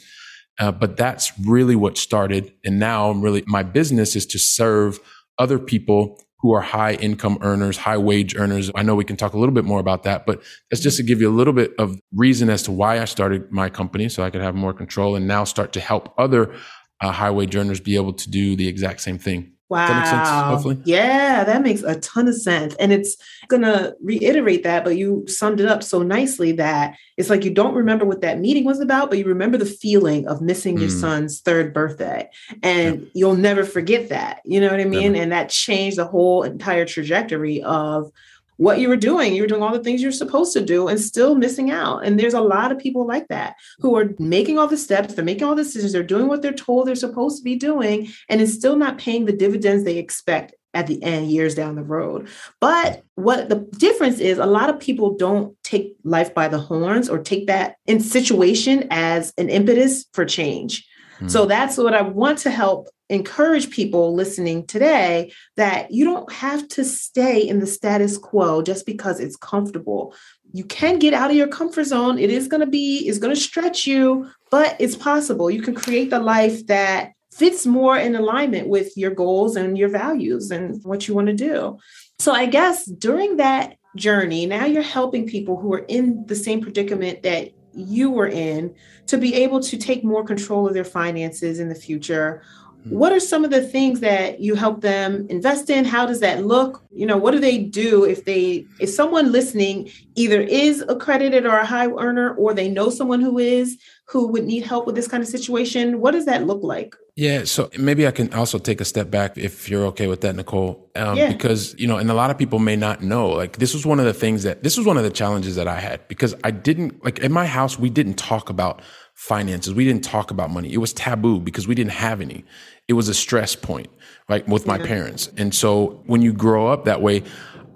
Uh, 0.58 0.70
but 0.70 0.96
that's 0.96 1.32
really 1.40 1.74
what 1.74 1.96
started. 1.96 2.52
And 2.64 2.78
now 2.78 3.10
I'm 3.10 3.22
really, 3.22 3.42
my 3.46 3.62
business 3.62 4.14
is 4.14 4.26
to 4.26 4.38
serve 4.38 5.00
other 5.38 5.58
people 5.58 6.20
who 6.40 6.52
are 6.52 6.60
high 6.60 6.94
income 6.94 7.38
earners, 7.40 7.78
high 7.78 7.96
wage 7.96 8.36
earners. 8.36 8.70
I 8.74 8.82
know 8.82 8.94
we 8.94 9.04
can 9.04 9.16
talk 9.16 9.32
a 9.32 9.38
little 9.38 9.54
bit 9.54 9.64
more 9.64 9.80
about 9.80 10.02
that, 10.02 10.26
but 10.26 10.42
that's 10.70 10.82
just 10.82 10.96
to 10.96 11.04
give 11.04 11.20
you 11.20 11.30
a 11.30 11.32
little 11.32 11.52
bit 11.52 11.72
of 11.78 11.98
reason 12.12 12.50
as 12.50 12.64
to 12.64 12.72
why 12.72 13.00
I 13.00 13.04
started 13.04 13.50
my 13.52 13.70
company 13.70 14.08
so 14.08 14.24
I 14.24 14.30
could 14.30 14.42
have 14.42 14.54
more 14.54 14.74
control 14.74 15.14
and 15.14 15.26
now 15.26 15.44
start 15.44 15.72
to 15.74 15.80
help 15.80 16.12
other 16.18 16.52
uh, 17.00 17.12
high 17.12 17.30
wage 17.30 17.54
earners 17.54 17.80
be 17.80 17.94
able 17.96 18.12
to 18.12 18.28
do 18.28 18.56
the 18.56 18.66
exact 18.68 19.00
same 19.00 19.18
thing. 19.18 19.52
Wow. 19.72 19.88
That 19.88 20.06
sense, 20.06 20.28
hopefully? 20.28 20.78
Yeah, 20.84 21.44
that 21.44 21.62
makes 21.62 21.82
a 21.82 21.98
ton 22.00 22.28
of 22.28 22.34
sense. 22.34 22.74
And 22.74 22.92
it's 22.92 23.16
going 23.48 23.62
to 23.62 23.96
reiterate 24.02 24.64
that, 24.64 24.84
but 24.84 24.98
you 24.98 25.24
summed 25.26 25.60
it 25.60 25.66
up 25.66 25.82
so 25.82 26.02
nicely 26.02 26.52
that 26.52 26.94
it's 27.16 27.30
like 27.30 27.42
you 27.42 27.50
don't 27.50 27.74
remember 27.74 28.04
what 28.04 28.20
that 28.20 28.38
meeting 28.38 28.64
was 28.66 28.80
about, 28.80 29.08
but 29.08 29.18
you 29.18 29.24
remember 29.24 29.56
the 29.56 29.64
feeling 29.64 30.28
of 30.28 30.42
missing 30.42 30.76
mm. 30.76 30.80
your 30.80 30.90
son's 30.90 31.40
third 31.40 31.72
birthday. 31.72 32.28
And 32.62 33.00
yeah. 33.00 33.08
you'll 33.14 33.36
never 33.36 33.64
forget 33.64 34.10
that. 34.10 34.42
You 34.44 34.60
know 34.60 34.68
what 34.68 34.80
I 34.80 34.84
mean? 34.84 35.12
Never. 35.12 35.22
And 35.22 35.32
that 35.32 35.48
changed 35.48 35.96
the 35.96 36.04
whole 36.04 36.42
entire 36.42 36.84
trajectory 36.84 37.62
of 37.62 38.12
what 38.56 38.78
you 38.78 38.88
were 38.88 38.96
doing. 38.96 39.34
You 39.34 39.42
were 39.42 39.48
doing 39.48 39.62
all 39.62 39.72
the 39.72 39.82
things 39.82 40.02
you're 40.02 40.12
supposed 40.12 40.52
to 40.52 40.64
do 40.64 40.88
and 40.88 41.00
still 41.00 41.34
missing 41.34 41.70
out. 41.70 42.04
And 42.04 42.18
there's 42.18 42.34
a 42.34 42.40
lot 42.40 42.72
of 42.72 42.78
people 42.78 43.06
like 43.06 43.28
that 43.28 43.56
who 43.78 43.96
are 43.96 44.14
making 44.18 44.58
all 44.58 44.68
the 44.68 44.76
steps, 44.76 45.14
they're 45.14 45.24
making 45.24 45.44
all 45.44 45.54
the 45.54 45.62
decisions, 45.62 45.92
they're 45.92 46.02
doing 46.02 46.28
what 46.28 46.42
they're 46.42 46.52
told 46.52 46.86
they're 46.86 46.94
supposed 46.94 47.38
to 47.38 47.44
be 47.44 47.56
doing, 47.56 48.08
and 48.28 48.40
it's 48.40 48.52
still 48.52 48.76
not 48.76 48.98
paying 48.98 49.24
the 49.24 49.32
dividends 49.32 49.84
they 49.84 49.98
expect 49.98 50.54
at 50.74 50.86
the 50.86 51.02
end 51.02 51.30
years 51.30 51.54
down 51.54 51.74
the 51.74 51.82
road. 51.82 52.28
But 52.60 53.02
what 53.14 53.48
the 53.48 53.56
difference 53.76 54.20
is 54.20 54.38
a 54.38 54.46
lot 54.46 54.70
of 54.70 54.80
people 54.80 55.16
don't 55.16 55.54
take 55.62 55.96
life 56.04 56.34
by 56.34 56.48
the 56.48 56.58
horns 56.58 57.08
or 57.08 57.18
take 57.18 57.46
that 57.46 57.76
in 57.86 58.00
situation 58.00 58.86
as 58.90 59.34
an 59.36 59.50
impetus 59.50 60.06
for 60.14 60.24
change. 60.24 60.86
So 61.28 61.42
hmm. 61.42 61.48
that's 61.48 61.76
what 61.76 61.94
I 61.94 62.02
want 62.02 62.38
to 62.38 62.50
help 62.50 62.88
encourage 63.08 63.70
people 63.70 64.14
listening 64.14 64.66
today 64.66 65.32
that 65.56 65.90
you 65.90 66.04
don't 66.04 66.32
have 66.32 66.66
to 66.68 66.84
stay 66.84 67.46
in 67.46 67.60
the 67.60 67.66
status 67.66 68.16
quo 68.16 68.62
just 68.62 68.86
because 68.86 69.20
it's 69.20 69.36
comfortable. 69.36 70.14
You 70.52 70.64
can 70.64 70.98
get 70.98 71.12
out 71.12 71.30
of 71.30 71.36
your 71.36 71.48
comfort 71.48 71.84
zone. 71.84 72.18
It 72.18 72.30
is 72.30 72.48
going 72.48 72.62
to 72.62 72.66
be, 72.66 73.06
it's 73.06 73.18
going 73.18 73.34
to 73.34 73.40
stretch 73.40 73.86
you, 73.86 74.30
but 74.50 74.76
it's 74.78 74.96
possible. 74.96 75.50
You 75.50 75.62
can 75.62 75.74
create 75.74 76.10
the 76.10 76.20
life 76.20 76.66
that 76.68 77.12
fits 77.32 77.66
more 77.66 77.96
in 77.96 78.14
alignment 78.14 78.68
with 78.68 78.96
your 78.96 79.10
goals 79.10 79.56
and 79.56 79.76
your 79.76 79.88
values 79.88 80.50
and 80.50 80.82
what 80.84 81.06
you 81.08 81.14
want 81.14 81.26
to 81.28 81.34
do. 81.34 81.78
So 82.18 82.32
I 82.32 82.46
guess 82.46 82.84
during 82.86 83.36
that 83.38 83.76
journey, 83.96 84.46
now 84.46 84.64
you're 84.64 84.82
helping 84.82 85.26
people 85.26 85.58
who 85.58 85.72
are 85.74 85.84
in 85.88 86.24
the 86.26 86.36
same 86.36 86.60
predicament 86.60 87.22
that 87.22 87.50
you 87.74 88.10
were 88.10 88.28
in 88.28 88.74
to 89.06 89.18
be 89.18 89.34
able 89.34 89.60
to 89.60 89.76
take 89.76 90.04
more 90.04 90.24
control 90.24 90.66
of 90.66 90.74
their 90.74 90.84
finances 90.84 91.58
in 91.58 91.68
the 91.68 91.74
future. 91.74 92.42
What 92.84 93.12
are 93.12 93.20
some 93.20 93.44
of 93.44 93.50
the 93.50 93.62
things 93.62 94.00
that 94.00 94.40
you 94.40 94.54
help 94.54 94.80
them 94.80 95.26
invest 95.28 95.70
in? 95.70 95.84
How 95.84 96.04
does 96.04 96.20
that 96.20 96.44
look? 96.44 96.82
You 96.90 97.06
know 97.06 97.16
what 97.16 97.30
do 97.30 97.38
they 97.38 97.58
do 97.58 98.04
if 98.04 98.24
they 98.24 98.66
if 98.80 98.90
someone 98.90 99.30
listening 99.30 99.90
either 100.14 100.40
is 100.40 100.84
accredited 100.88 101.46
or 101.46 101.58
a 101.58 101.66
high 101.66 101.88
earner 101.88 102.34
or 102.34 102.54
they 102.54 102.68
know 102.68 102.90
someone 102.90 103.20
who 103.20 103.38
is 103.38 103.78
who 104.06 104.26
would 104.28 104.44
need 104.44 104.64
help 104.64 104.86
with 104.86 104.94
this 104.94 105.08
kind 105.08 105.22
of 105.22 105.28
situation? 105.28 106.00
What 106.00 106.10
does 106.10 106.26
that 106.26 106.46
look 106.46 106.62
like? 106.62 106.94
Yeah 107.14 107.44
so 107.44 107.68
maybe 107.78 108.06
i 108.06 108.10
can 108.10 108.32
also 108.32 108.58
take 108.58 108.80
a 108.80 108.86
step 108.86 109.10
back 109.10 109.36
if 109.36 109.68
you're 109.68 109.84
okay 109.86 110.06
with 110.06 110.22
that 110.22 110.34
nicole. 110.34 110.90
Um, 110.96 111.16
yeah. 111.16 111.32
because 111.32 111.74
you 111.78 111.86
know 111.86 111.98
and 111.98 112.10
a 112.10 112.14
lot 112.14 112.30
of 112.30 112.38
people 112.38 112.58
may 112.58 112.76
not 112.76 113.02
know 113.02 113.28
like 113.28 113.58
this 113.58 113.74
was 113.74 113.86
one 113.86 113.98
of 113.98 114.06
the 114.06 114.14
things 114.14 114.42
that 114.42 114.62
this 114.62 114.76
was 114.76 114.86
one 114.86 114.98
of 114.98 115.04
the 115.04 115.10
challenges 115.10 115.56
that 115.56 115.68
i 115.68 115.78
had 115.78 116.06
because 116.08 116.34
i 116.44 116.50
didn't 116.50 117.02
like 117.04 117.18
in 117.20 117.32
my 117.32 117.46
house 117.46 117.78
we 117.78 117.88
didn't 117.88 118.14
talk 118.14 118.50
about 118.50 118.82
finances 119.14 119.74
we 119.74 119.84
didn't 119.84 120.04
talk 120.04 120.30
about 120.30 120.50
money 120.50 120.72
it 120.72 120.78
was 120.78 120.92
taboo 120.92 121.38
because 121.38 121.68
we 121.68 121.74
didn't 121.74 121.92
have 121.92 122.20
any 122.20 122.44
it 122.88 122.94
was 122.94 123.08
a 123.08 123.14
stress 123.14 123.54
point, 123.54 123.88
right, 124.28 124.46
with 124.48 124.66
my 124.66 124.78
parents. 124.78 125.30
And 125.36 125.54
so 125.54 126.02
when 126.06 126.20
you 126.20 126.32
grow 126.32 126.66
up 126.66 126.84
that 126.84 127.00
way, 127.00 127.22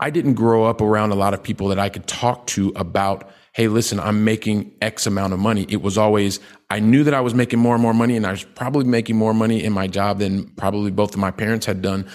I 0.01 0.11
didn't 0.11 0.35
grow 0.35 0.65
up 0.65 0.81
around 0.81 1.13
a 1.13 1.15
lot 1.15 1.33
of 1.33 1.43
people 1.43 1.69
that 1.69 1.79
I 1.79 1.89
could 1.89 2.07
talk 2.07 2.47
to 2.49 2.73
about, 2.77 3.31
hey, 3.53 3.69
listen, 3.69 4.01
I'm 4.01 4.25
making 4.25 4.73
X 4.83 5.07
amount 5.07 5.33
of 5.33 5.39
money. 5.39 5.65
It 5.69 5.81
was 5.81 5.97
always, 5.97 6.41
I 6.69 6.81
knew 6.81 7.05
that 7.05 7.15
I 7.15 7.21
was 7.21 7.35
making 7.35 7.61
more 7.61 7.75
and 7.75 7.83
more 7.83 7.95
money, 7.95 8.17
and 8.17 8.27
I 8.27 8.33
was 8.33 8.45
probably 8.45 8.85
making 8.85 9.17
more 9.17 9.33
money 9.33 9.63
in 9.63 9.73
my 9.73 9.87
job 9.87 10.19
than 10.19 10.49
probably 10.57 10.91
both 10.91 11.15
of 11.15 11.21
my 11.21 11.31
parents 11.31 11.67
had 11.67 11.81
done. 11.81 12.07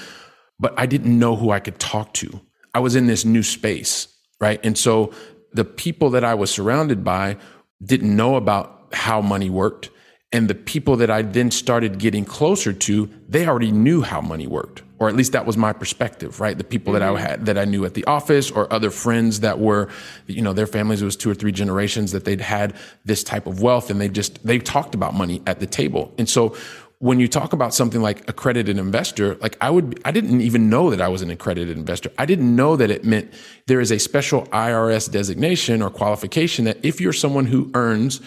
but 0.59 0.73
I 0.77 0.85
didn't 0.85 1.17
know 1.17 1.35
who 1.35 1.49
I 1.49 1.59
could 1.59 1.79
talk 1.79 2.13
to. 2.15 2.39
I 2.73 2.79
was 2.79 2.95
in 2.95 3.07
this 3.07 3.25
new 3.25 3.41
space, 3.41 4.07
right? 4.39 4.63
And 4.63 4.77
so 4.77 5.11
the 5.53 5.65
people 5.65 6.11
that 6.11 6.23
I 6.23 6.35
was 6.35 6.51
surrounded 6.51 7.03
by 7.03 7.37
didn't 7.83 8.15
know 8.15 8.35
about 8.35 8.80
how 8.93 9.21
money 9.21 9.49
worked. 9.49 9.89
And 10.33 10.49
the 10.49 10.55
people 10.55 10.95
that 10.97 11.11
I 11.11 11.23
then 11.23 11.51
started 11.51 11.97
getting 11.99 12.23
closer 12.23 12.71
to, 12.71 13.09
they 13.27 13.45
already 13.47 13.71
knew 13.71 14.01
how 14.01 14.21
money 14.21 14.47
worked, 14.47 14.81
or 14.97 15.09
at 15.09 15.15
least 15.15 15.33
that 15.33 15.45
was 15.45 15.57
my 15.57 15.73
perspective, 15.73 16.39
right? 16.39 16.57
The 16.57 16.63
people 16.63 16.93
mm-hmm. 16.93 17.01
that 17.01 17.09
I 17.09 17.13
mm-hmm. 17.13 17.25
had 17.25 17.45
that 17.47 17.57
I 17.57 17.65
knew 17.65 17.83
at 17.83 17.95
the 17.95 18.05
office, 18.05 18.49
or 18.49 18.71
other 18.71 18.91
friends 18.91 19.41
that 19.41 19.59
were, 19.59 19.89
you 20.27 20.41
know, 20.41 20.53
their 20.53 20.67
families 20.67 21.01
it 21.01 21.05
was 21.05 21.17
two 21.17 21.29
or 21.29 21.35
three 21.35 21.51
generations 21.51 22.13
that 22.13 22.23
they'd 22.23 22.39
had 22.39 22.75
this 23.03 23.25
type 23.25 23.45
of 23.45 23.61
wealth, 23.61 23.89
and 23.89 23.99
they 23.99 24.07
just 24.07 24.45
they 24.45 24.57
talked 24.57 24.95
about 24.95 25.13
money 25.13 25.41
at 25.45 25.59
the 25.59 25.67
table. 25.67 26.13
And 26.17 26.29
so 26.29 26.55
when 27.01 27.19
you 27.19 27.27
talk 27.27 27.51
about 27.51 27.73
something 27.73 27.99
like 27.99 28.29
accredited 28.29 28.77
investor, 28.77 29.33
like 29.37 29.57
I 29.59 29.71
would, 29.71 29.99
I 30.05 30.11
didn't 30.11 30.39
even 30.41 30.69
know 30.69 30.91
that 30.91 31.01
I 31.01 31.07
was 31.07 31.23
an 31.23 31.31
accredited 31.31 31.75
investor. 31.75 32.11
I 32.19 32.27
didn't 32.27 32.55
know 32.55 32.75
that 32.75 32.91
it 32.91 33.03
meant 33.03 33.33
there 33.65 33.81
is 33.81 33.91
a 33.91 33.97
special 33.97 34.43
IRS 34.47 35.11
designation 35.11 35.81
or 35.81 35.89
qualification 35.89 36.65
that 36.65 36.77
if 36.85 37.01
you're 37.01 37.11
someone 37.11 37.47
who 37.47 37.71
earns 37.73 38.21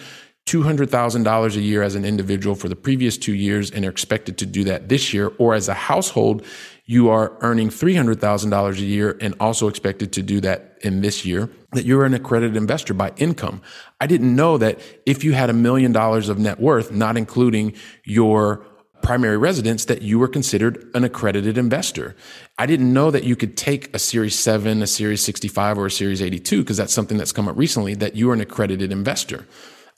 $200,000 0.45 1.55
a 1.55 1.61
year 1.61 1.81
as 1.81 1.95
an 1.95 2.05
individual 2.05 2.53
for 2.53 2.69
the 2.69 2.75
previous 2.75 3.17
two 3.17 3.33
years 3.33 3.71
and 3.71 3.83
are 3.83 3.89
expected 3.89 4.37
to 4.37 4.45
do 4.45 4.63
that 4.63 4.89
this 4.89 5.11
year, 5.11 5.31
or 5.39 5.55
as 5.55 5.67
a 5.67 5.73
household, 5.73 6.45
you 6.85 7.09
are 7.09 7.35
earning 7.41 7.69
$300,000 7.69 8.73
a 8.73 8.81
year 8.81 9.17
and 9.21 9.33
also 9.39 9.67
expected 9.67 10.13
to 10.13 10.21
do 10.21 10.39
that 10.39 10.77
in 10.81 11.01
this 11.01 11.25
year, 11.25 11.49
that 11.71 11.83
you're 11.83 12.05
an 12.05 12.13
accredited 12.13 12.55
investor 12.55 12.93
by 12.93 13.11
income. 13.17 13.59
I 13.99 14.05
didn't 14.05 14.35
know 14.35 14.59
that 14.59 14.79
if 15.07 15.23
you 15.23 15.33
had 15.33 15.49
a 15.49 15.53
million 15.53 15.91
dollars 15.91 16.29
of 16.29 16.37
net 16.37 16.59
worth, 16.59 16.91
not 16.91 17.17
including 17.17 17.73
your 18.03 18.63
primary 19.01 19.37
residence, 19.37 19.85
that 19.85 20.03
you 20.03 20.19
were 20.19 20.27
considered 20.27 20.91
an 20.93 21.03
accredited 21.03 21.57
investor. 21.57 22.15
I 22.59 22.67
didn't 22.67 22.93
know 22.93 23.09
that 23.09 23.23
you 23.23 23.35
could 23.35 23.57
take 23.57 23.93
a 23.95 23.99
Series 23.99 24.37
7, 24.37 24.83
a 24.83 24.87
Series 24.87 25.23
65, 25.23 25.79
or 25.79 25.87
a 25.87 25.91
Series 25.91 26.21
82, 26.21 26.61
because 26.61 26.77
that's 26.77 26.93
something 26.93 27.17
that's 27.17 27.31
come 27.31 27.47
up 27.47 27.57
recently, 27.57 27.95
that 27.95 28.15
you 28.15 28.29
are 28.29 28.33
an 28.33 28.41
accredited 28.41 28.91
investor. 28.91 29.47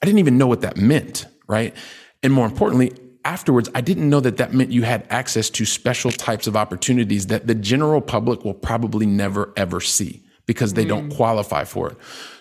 I 0.02 0.06
didn't 0.06 0.18
even 0.20 0.38
know 0.38 0.46
what 0.46 0.60
that 0.60 0.76
meant, 0.76 1.26
right? 1.46 1.74
And 2.22 2.32
more 2.32 2.46
importantly, 2.46 2.92
afterwards, 3.24 3.68
I 3.74 3.80
didn't 3.80 4.08
know 4.08 4.20
that 4.20 4.36
that 4.38 4.54
meant 4.54 4.72
you 4.72 4.82
had 4.82 5.06
access 5.10 5.50
to 5.50 5.64
special 5.64 6.10
types 6.10 6.46
of 6.46 6.56
opportunities 6.56 7.26
that 7.28 7.46
the 7.46 7.54
general 7.54 8.00
public 8.00 8.44
will 8.44 8.54
probably 8.54 9.06
never, 9.06 9.52
ever 9.56 9.80
see 9.80 10.22
because 10.46 10.74
they 10.74 10.84
mm. 10.84 10.88
don't 10.88 11.10
qualify 11.10 11.64
for 11.64 11.90
it. 11.90 11.98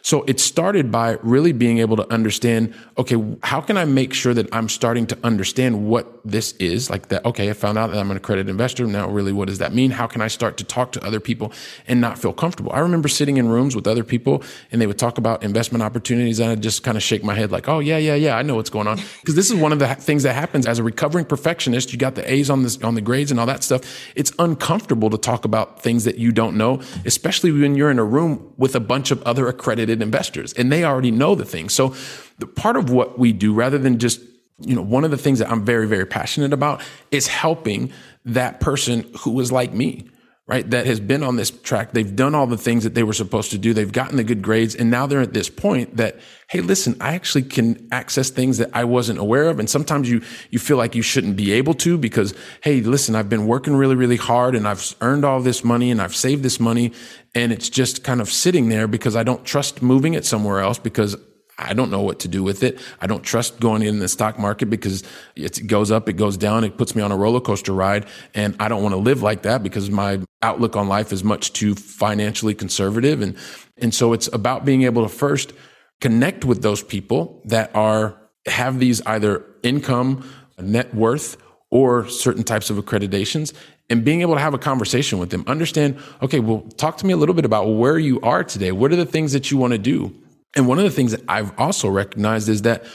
So 0.08 0.24
it 0.26 0.40
started 0.40 0.90
by 0.90 1.18
really 1.22 1.52
being 1.52 1.80
able 1.80 1.98
to 1.98 2.10
understand, 2.10 2.74
okay, 2.98 3.22
how 3.44 3.60
can 3.60 3.76
I 3.76 3.84
make 3.84 4.14
sure 4.14 4.34
that 4.34 4.48
I'm 4.56 4.70
starting 4.70 5.06
to 5.08 5.18
understand 5.22 5.86
what 5.86 6.22
this 6.24 6.54
is? 6.54 6.90
Like 6.90 7.10
that, 7.10 7.26
okay, 7.26 7.50
I 7.50 7.54
found 7.54 7.78
out 7.78 7.92
that 7.92 8.00
I'm 8.00 8.10
an 8.10 8.16
accredited 8.16 8.50
investor. 8.50 8.88
Now, 8.88 9.10
really, 9.10 9.34
what 9.34 9.50
does 9.50 9.58
that 9.58 9.74
mean? 9.74 9.92
How 9.92 10.08
can 10.08 10.22
I 10.22 10.30
start 10.30 10.56
to 10.60 10.64
talk 10.64 10.94
to 10.94 11.06
other 11.06 11.20
people 11.20 11.52
and 11.90 12.00
not 12.00 12.18
feel 12.18 12.32
comfortable? 12.32 12.72
I 12.72 12.80
remember 12.80 13.10
sitting 13.10 13.36
in 13.36 13.50
rooms 13.50 13.76
with 13.76 13.86
other 13.86 14.06
people 14.06 14.44
and 14.72 14.80
they 14.80 14.88
would 14.88 14.98
talk 14.98 15.18
about 15.18 15.44
investment 15.44 15.84
opportunities 15.84 16.40
and 16.40 16.52
I'd 16.52 16.64
just 16.64 16.84
kind 16.84 16.96
of 16.96 17.04
shake 17.04 17.26
my 17.26 17.36
head 17.36 17.52
like, 17.52 17.68
oh, 17.68 17.80
yeah, 17.80 17.98
yeah, 17.98 18.16
yeah, 18.16 18.38
I 18.38 18.44
know 18.44 18.56
what's 18.56 18.70
going 18.70 18.88
on. 18.88 19.02
Because 19.20 19.36
this 19.36 19.52
is 19.52 19.58
one 19.58 19.74
of 19.74 19.80
the 19.80 19.94
things 19.96 20.24
that 20.24 20.36
happens 20.36 20.66
as 20.68 20.80
a 20.80 20.84
recovering 20.84 21.26
perfectionist. 21.26 21.92
You 21.92 22.00
got 22.00 22.16
the 22.16 22.32
A's 22.32 22.50
on 22.50 22.64
this, 22.64 22.82
on 22.82 22.96
the 22.96 23.02
grades 23.02 23.30
and 23.30 23.42
all 23.42 23.46
that 23.48 23.62
stuff. 23.62 23.82
It's 24.16 24.32
uncomfortable 24.40 25.10
to 25.10 25.18
talk 25.18 25.44
about 25.44 25.82
things 25.82 26.06
that 26.06 26.18
you 26.18 26.32
don't 26.32 26.56
know, 26.56 26.80
especially 27.04 27.52
when 27.52 27.76
you're 27.76 27.92
in 27.92 28.00
a 28.00 28.06
room 28.06 28.54
with 28.56 28.74
a 28.74 28.80
bunch 28.80 29.12
of 29.12 29.22
other 29.24 29.50
accredited 29.50 29.97
investors 30.02 30.54
and 30.54 30.72
they 30.72 30.84
already 30.84 31.12
know 31.12 31.36
the 31.36 31.46
thing. 31.46 31.70
So 31.70 31.96
the 32.40 32.48
part 32.48 32.78
of 32.78 32.90
what 32.90 33.18
we 33.18 33.34
do 33.34 33.54
rather 33.54 33.78
than 33.78 34.00
just 34.00 34.22
you 34.60 34.76
know, 34.76 34.82
one 34.82 35.04
of 35.04 35.12
the 35.12 35.18
things 35.18 35.40
that 35.40 35.52
I'm 35.52 35.64
very, 35.64 35.88
very 35.88 36.06
passionate 36.06 36.54
about 36.54 36.82
is 37.12 37.28
helping 37.28 37.92
that 38.26 38.60
person 38.60 39.10
who 39.20 39.40
is 39.40 39.52
like 39.52 39.72
me, 39.72 40.10
right? 40.48 40.68
That 40.72 40.88
has 40.88 41.00
been 41.00 41.22
on 41.22 41.36
this 41.36 41.52
track. 41.52 41.92
They've 41.92 42.16
done 42.16 42.34
all 42.34 42.48
the 42.48 42.58
things 42.58 42.84
that 42.84 42.96
they 42.96 43.04
were 43.04 43.14
supposed 43.14 43.52
to 43.52 43.60
do. 43.60 43.74
They've 43.74 43.92
gotten 43.92 44.18
the 44.18 44.24
good 44.24 44.42
grades. 44.42 44.74
And 44.74 44.90
now 44.90 45.06
they're 45.06 45.22
at 45.22 45.34
this 45.34 45.50
point 45.50 45.98
that, 45.98 46.18
Hey, 46.50 46.62
listen, 46.62 46.96
I 47.02 47.14
actually 47.14 47.44
can 47.44 47.88
access 47.92 48.30
things 48.30 48.58
that 48.58 48.70
I 48.74 48.86
wasn't 48.86 49.20
aware 49.20 49.50
of. 49.50 49.60
And 49.60 49.70
sometimes 49.70 50.10
you, 50.10 50.22
you 50.50 50.58
feel 50.58 50.78
like 50.78 50.96
you 50.96 51.02
shouldn't 51.02 51.36
be 51.36 51.52
able 51.52 51.74
to 51.76 51.98
because, 51.98 52.34
Hey, 52.64 52.82
listen, 52.82 53.14
I've 53.14 53.30
been 53.30 53.46
working 53.46 53.76
really, 53.76 53.96
really 53.96 54.16
hard 54.16 54.56
and 54.56 54.68
I've 54.68 54.96
earned 55.02 55.24
all 55.24 55.42
this 55.42 55.64
money 55.64 55.92
and 55.92 56.02
I've 56.02 56.16
saved 56.16 56.44
this 56.44 56.60
money 56.60 56.94
and 57.38 57.52
it's 57.52 57.70
just 57.70 58.04
kind 58.04 58.20
of 58.20 58.32
sitting 58.32 58.70
there 58.70 58.88
because 58.88 59.16
I 59.16 59.22
don't 59.22 59.46
trust 59.46 59.84
moving 59.84 60.16
it 60.16 60.26
somewhere 60.26 60.60
else 60.60 60.80
because 60.80 61.16
I 61.60 61.76
don't 61.76 61.92
know 61.92 62.02
what 62.02 62.20
to 62.22 62.28
do 62.28 62.42
with 62.42 62.64
it. 62.64 62.80
I 63.00 63.06
don't 63.06 63.22
trust 63.22 63.60
going 63.60 63.84
in 63.84 64.00
the 64.00 64.08
stock 64.08 64.40
market 64.40 64.72
because 64.72 65.04
it 65.36 65.68
goes 65.68 65.92
up, 65.92 66.10
it 66.10 66.14
goes 66.14 66.36
down, 66.36 66.64
it 66.64 66.80
puts 66.80 66.96
me 66.96 67.04
on 67.04 67.12
a 67.12 67.16
roller 67.16 67.40
coaster 67.40 67.74
ride. 67.74 68.08
And 68.34 68.56
I 68.60 68.68
don't 68.68 68.82
want 68.82 68.94
to 68.94 69.00
live 69.00 69.22
like 69.22 69.44
that 69.44 69.62
because 69.62 69.92
my 69.92 70.20
outlook 70.42 70.76
on 70.76 70.88
life 70.88 71.14
is 71.14 71.24
much 71.24 71.54
too 71.54 71.76
financially 71.76 72.56
conservative. 72.56 73.22
And, 73.22 73.38
and 73.78 73.94
so 73.94 74.14
it's 74.14 74.28
about 74.34 74.66
being 74.66 74.82
able 74.82 75.04
to 75.04 75.10
first 75.10 75.54
connect 76.02 76.44
with 76.44 76.64
those 76.64 76.82
people 76.82 77.44
that 77.46 77.70
are, 77.76 78.20
have 78.48 78.80
these 78.80 79.00
either 79.02 79.46
income, 79.62 80.28
net 80.58 80.92
worth, 80.96 81.38
or 81.70 82.08
certain 82.08 82.44
types 82.44 82.72
of 82.72 82.78
accreditations 82.78 83.54
and 83.90 84.04
being 84.04 84.22
able 84.22 84.34
to 84.34 84.40
have 84.40 84.54
a 84.54 84.58
conversation 84.58 85.20
with 85.20 85.30
them. 85.30 85.44
Understand, 85.48 85.98
okay, 86.22 86.40
well, 86.40 86.62
talk 86.78 86.98
to 86.98 87.06
me 87.06 87.14
a 87.14 87.18
little 87.18 87.36
bit 87.36 87.46
about 87.46 87.66
where 87.66 87.98
you 87.98 88.20
are 88.22 88.44
today. 88.44 88.72
What 88.72 88.92
are 88.92 88.98
the 88.98 89.06
things 89.06 89.34
that 89.34 89.50
you 89.50 89.58
want 89.58 89.74
to 89.74 89.78
do? 89.78 90.14
And 90.56 90.68
one 90.68 90.78
of 90.78 90.84
the 90.84 90.92
things 90.92 91.12
that 91.12 91.22
I've 91.28 91.58
also 91.60 91.88
recognized 91.88 92.50
is 92.50 92.64
that 92.64 92.86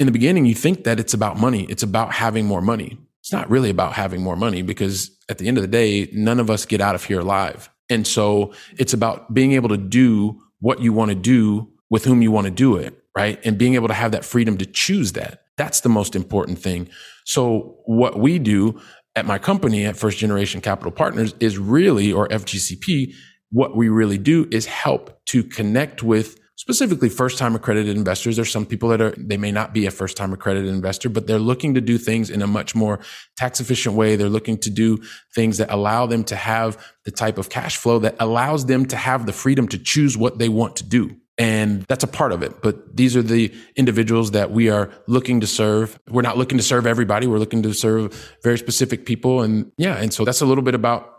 in 0.00 0.06
the 0.06 0.12
beginning, 0.12 0.44
you 0.46 0.54
think 0.54 0.84
that 0.84 0.98
it's 0.98 1.14
about 1.14 1.38
money. 1.38 1.64
It's 1.68 1.82
about 1.82 2.12
having 2.12 2.46
more 2.46 2.60
money. 2.60 2.98
It's 3.20 3.32
not 3.32 3.48
really 3.48 3.70
about 3.70 3.92
having 3.92 4.22
more 4.22 4.36
money 4.36 4.62
because 4.62 5.10
at 5.28 5.38
the 5.38 5.48
end 5.48 5.56
of 5.56 5.62
the 5.62 5.68
day, 5.68 6.10
none 6.12 6.40
of 6.40 6.50
us 6.50 6.66
get 6.66 6.80
out 6.80 6.94
of 6.94 7.04
here 7.04 7.20
alive. 7.20 7.70
And 7.88 8.06
so 8.06 8.52
it's 8.78 8.92
about 8.92 9.32
being 9.32 9.52
able 9.52 9.68
to 9.68 9.76
do 9.76 10.40
what 10.60 10.80
you 10.80 10.92
want 10.92 11.10
to 11.10 11.14
do 11.14 11.68
with 11.90 12.04
whom 12.04 12.22
you 12.22 12.30
want 12.30 12.46
to 12.46 12.50
do 12.50 12.76
it, 12.76 12.98
right? 13.16 13.38
And 13.44 13.56
being 13.56 13.74
able 13.74 13.88
to 13.88 13.94
have 13.94 14.12
that 14.12 14.24
freedom 14.24 14.58
to 14.58 14.66
choose 14.66 15.12
that. 15.12 15.44
That's 15.56 15.80
the 15.80 15.88
most 15.88 16.16
important 16.16 16.58
thing. 16.58 16.88
So 17.24 17.78
what 17.84 18.18
we 18.18 18.38
do 18.38 18.80
at 19.16 19.26
my 19.26 19.38
company 19.38 19.84
at 19.84 19.96
First 19.96 20.18
Generation 20.18 20.60
Capital 20.60 20.90
Partners 20.90 21.34
is 21.40 21.58
really, 21.58 22.12
or 22.12 22.28
FGCP, 22.28 23.14
what 23.50 23.76
we 23.76 23.88
really 23.88 24.18
do 24.18 24.48
is 24.50 24.66
help 24.66 25.24
to 25.26 25.44
connect 25.44 26.02
with 26.02 26.38
specifically 26.56 27.08
first 27.08 27.38
time 27.38 27.54
accredited 27.54 27.96
investors. 27.96 28.36
There's 28.36 28.50
some 28.50 28.66
people 28.66 28.88
that 28.90 29.00
are, 29.00 29.14
they 29.16 29.36
may 29.36 29.52
not 29.52 29.72
be 29.72 29.86
a 29.86 29.90
first 29.90 30.16
time 30.16 30.32
accredited 30.32 30.68
investor, 30.68 31.08
but 31.08 31.26
they're 31.26 31.38
looking 31.38 31.74
to 31.74 31.80
do 31.80 31.98
things 31.98 32.30
in 32.30 32.42
a 32.42 32.46
much 32.46 32.74
more 32.74 33.00
tax 33.36 33.60
efficient 33.60 33.94
way. 33.94 34.16
They're 34.16 34.28
looking 34.28 34.58
to 34.58 34.70
do 34.70 34.98
things 35.34 35.58
that 35.58 35.72
allow 35.72 36.06
them 36.06 36.24
to 36.24 36.36
have 36.36 36.82
the 37.04 37.10
type 37.10 37.38
of 37.38 37.48
cash 37.50 37.76
flow 37.76 37.98
that 38.00 38.16
allows 38.18 38.66
them 38.66 38.86
to 38.86 38.96
have 38.96 39.26
the 39.26 39.32
freedom 39.32 39.68
to 39.68 39.78
choose 39.78 40.16
what 40.16 40.38
they 40.38 40.48
want 40.48 40.76
to 40.76 40.84
do. 40.84 41.16
And 41.36 41.82
that's 41.82 42.04
a 42.04 42.06
part 42.06 42.32
of 42.32 42.42
it. 42.42 42.62
But 42.62 42.96
these 42.96 43.16
are 43.16 43.22
the 43.22 43.52
individuals 43.74 44.30
that 44.32 44.52
we 44.52 44.70
are 44.70 44.90
looking 45.08 45.40
to 45.40 45.46
serve. 45.46 45.98
We're 46.08 46.22
not 46.22 46.38
looking 46.38 46.58
to 46.58 46.64
serve 46.64 46.86
everybody. 46.86 47.26
We're 47.26 47.38
looking 47.38 47.62
to 47.64 47.72
serve 47.74 48.36
very 48.42 48.56
specific 48.56 49.04
people. 49.04 49.42
And 49.42 49.72
yeah. 49.76 49.96
And 49.96 50.14
so 50.14 50.24
that's 50.24 50.40
a 50.40 50.46
little 50.46 50.62
bit 50.62 50.74
about 50.74 51.10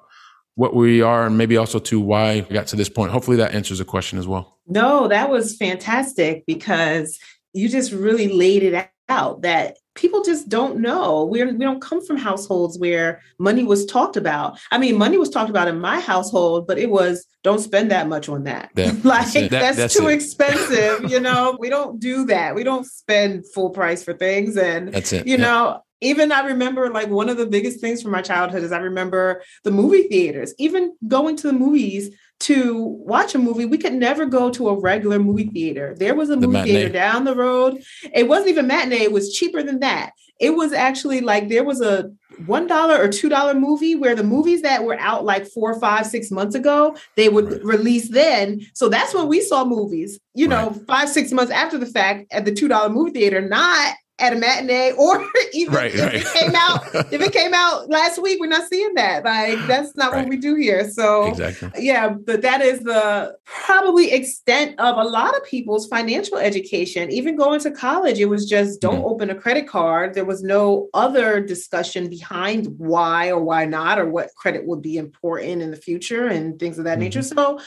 what 0.55 0.73
we 0.73 1.01
are 1.01 1.25
and 1.25 1.37
maybe 1.37 1.57
also 1.57 1.79
to 1.79 1.99
why 1.99 2.45
we 2.49 2.53
got 2.53 2.67
to 2.67 2.77
this 2.77 2.87
point. 2.87 3.11
Hopefully 3.11 3.37
that 3.37 3.53
answers 3.53 3.79
the 3.79 3.85
question 3.85 4.17
as 4.17 4.25
well. 4.25 4.57
No, 4.67 5.09
that 5.09 5.29
was 5.29 5.57
fantastic 5.57 6.45
because 6.45 7.19
you 7.53 7.67
just 7.67 7.91
really 7.91 8.29
laid 8.29 8.63
it 8.63 8.89
out 9.09 9.41
that 9.41 9.77
people 9.95 10.21
just 10.23 10.49
don't 10.49 10.79
know. 10.79 11.25
We're, 11.25 11.51
we 11.51 11.65
don't 11.65 11.81
come 11.81 12.05
from 12.05 12.17
households 12.17 12.77
where 12.77 13.21
money 13.39 13.63
was 13.63 13.85
talked 13.85 14.17
about. 14.17 14.59
I 14.71 14.77
mean, 14.77 14.97
money 14.97 15.17
was 15.17 15.29
talked 15.29 15.49
about 15.49 15.67
in 15.67 15.79
my 15.79 15.99
household, 15.99 16.67
but 16.67 16.77
it 16.77 16.89
was 16.89 17.25
don't 17.43 17.59
spend 17.59 17.91
that 17.91 18.07
much 18.07 18.29
on 18.29 18.43
that. 18.43 18.71
Yeah, 18.75 18.91
like 19.03 19.31
that's, 19.31 19.49
that, 19.49 19.75
that's 19.75 19.93
too 19.93 20.07
it. 20.07 20.15
expensive. 20.15 21.09
you 21.09 21.19
know, 21.19 21.57
we 21.59 21.69
don't 21.69 21.99
do 21.99 22.25
that. 22.25 22.55
We 22.55 22.63
don't 22.63 22.85
spend 22.85 23.45
full 23.53 23.69
price 23.69 24.03
for 24.03 24.13
things. 24.13 24.57
And 24.57 24.93
that's 24.93 25.13
it. 25.13 25.25
You 25.25 25.37
yeah. 25.37 25.43
know, 25.43 25.81
even 26.01 26.31
I 26.31 26.45
remember 26.45 26.89
like 26.89 27.09
one 27.09 27.29
of 27.29 27.37
the 27.37 27.47
biggest 27.47 27.79
things 27.79 28.01
from 28.01 28.11
my 28.11 28.21
childhood 28.21 28.63
is 28.63 28.71
I 28.71 28.79
remember 28.79 29.41
the 29.63 29.71
movie 29.71 30.07
theaters, 30.07 30.53
even 30.59 30.95
going 31.07 31.37
to 31.37 31.47
the 31.47 31.53
movies 31.53 32.15
to 32.41 32.77
watch 32.77 33.33
a 33.33 33.39
movie. 33.39 33.65
We 33.65 33.77
could 33.77 33.93
never 33.93 34.25
go 34.25 34.49
to 34.51 34.69
a 34.69 34.79
regular 34.79 35.19
movie 35.19 35.49
theater. 35.49 35.95
There 35.97 36.15
was 36.15 36.29
a 36.29 36.35
movie 36.35 36.59
the 36.59 36.63
theater 36.63 36.89
down 36.89 37.23
the 37.23 37.35
road. 37.35 37.81
It 38.13 38.27
wasn't 38.27 38.49
even 38.49 38.67
matinee, 38.67 39.03
it 39.03 39.11
was 39.11 39.33
cheaper 39.33 39.63
than 39.63 39.79
that. 39.79 40.11
It 40.39 40.51
was 40.55 40.73
actually 40.73 41.21
like 41.21 41.47
there 41.47 41.63
was 41.63 41.79
a 41.79 42.11
one 42.45 42.67
dollar 42.67 42.97
or 42.97 43.07
two 43.07 43.29
dollar 43.29 43.53
movie 43.53 43.95
where 43.95 44.15
the 44.15 44.23
movies 44.23 44.61
that 44.63 44.83
were 44.83 44.99
out 44.99 45.23
like 45.23 45.47
four, 45.47 45.79
five, 45.79 46.05
six 46.05 46.29
months 46.29 46.55
ago, 46.55 46.97
they 47.15 47.29
would 47.29 47.51
right. 47.51 47.63
release 47.63 48.09
then. 48.09 48.59
So 48.73 48.89
that's 48.89 49.13
when 49.13 49.29
we 49.29 49.39
saw 49.39 49.63
movies, 49.63 50.19
you 50.33 50.49
know, 50.49 50.75
five, 50.87 51.07
six 51.07 51.31
months 51.31 51.53
after 51.53 51.77
the 51.77 51.85
fact 51.85 52.25
at 52.31 52.43
the 52.43 52.53
two 52.53 52.67
dollar 52.67 52.89
movie 52.89 53.11
theater, 53.11 53.41
not 53.41 53.95
at 54.19 54.31
a 54.31 54.35
matinee 54.37 54.93
or 54.97 55.25
even 55.53 55.73
Right, 55.73 55.93
if 55.93 56.01
right. 56.01 56.13
it 56.15 56.27
came 56.33 56.55
out 56.55 56.81
if 57.13 57.21
it 57.21 57.33
came 57.33 57.53
out 57.53 57.89
last 57.89 58.21
week 58.21 58.39
we're 58.39 58.47
not 58.47 58.67
seeing 58.69 58.93
that 58.93 59.25
like 59.25 59.59
that's 59.67 59.95
not 59.97 60.13
Right. 60.13 60.21
what 60.21 60.29
we 60.29 60.37
do 60.37 60.55
here 60.55 60.89
so 60.89 61.25
Exactly. 61.25 61.69
yeah 61.85 62.09
but 62.09 62.41
that 62.43 62.61
is 62.61 62.79
the 62.79 63.35
probably 63.43 64.11
extent 64.13 64.79
of 64.79 64.97
a 64.97 65.03
lot 65.03 65.35
of 65.35 65.43
people's 65.43 65.87
financial 65.87 66.37
education 66.37 67.11
even 67.11 67.35
going 67.35 67.59
to 67.61 67.71
college 67.71 68.19
it 68.19 68.25
was 68.29 68.47
just 68.47 68.79
don't 68.79 69.01
Mhm. 69.01 69.11
open 69.11 69.29
a 69.31 69.35
credit 69.35 69.67
card 69.67 70.13
there 70.13 70.23
was 70.25 70.41
no 70.43 70.87
other 70.93 71.41
discussion 71.41 72.07
behind 72.09 72.67
why 72.77 73.31
or 73.31 73.43
why 73.43 73.65
not 73.65 73.99
or 73.99 74.07
what 74.09 74.33
credit 74.35 74.65
would 74.65 74.81
be 74.81 74.95
important 74.97 75.61
in 75.61 75.71
the 75.71 75.77
future 75.77 76.27
and 76.27 76.57
things 76.57 76.77
of 76.79 76.85
that 76.85 76.99
nature 76.99 77.21
so 77.21 77.59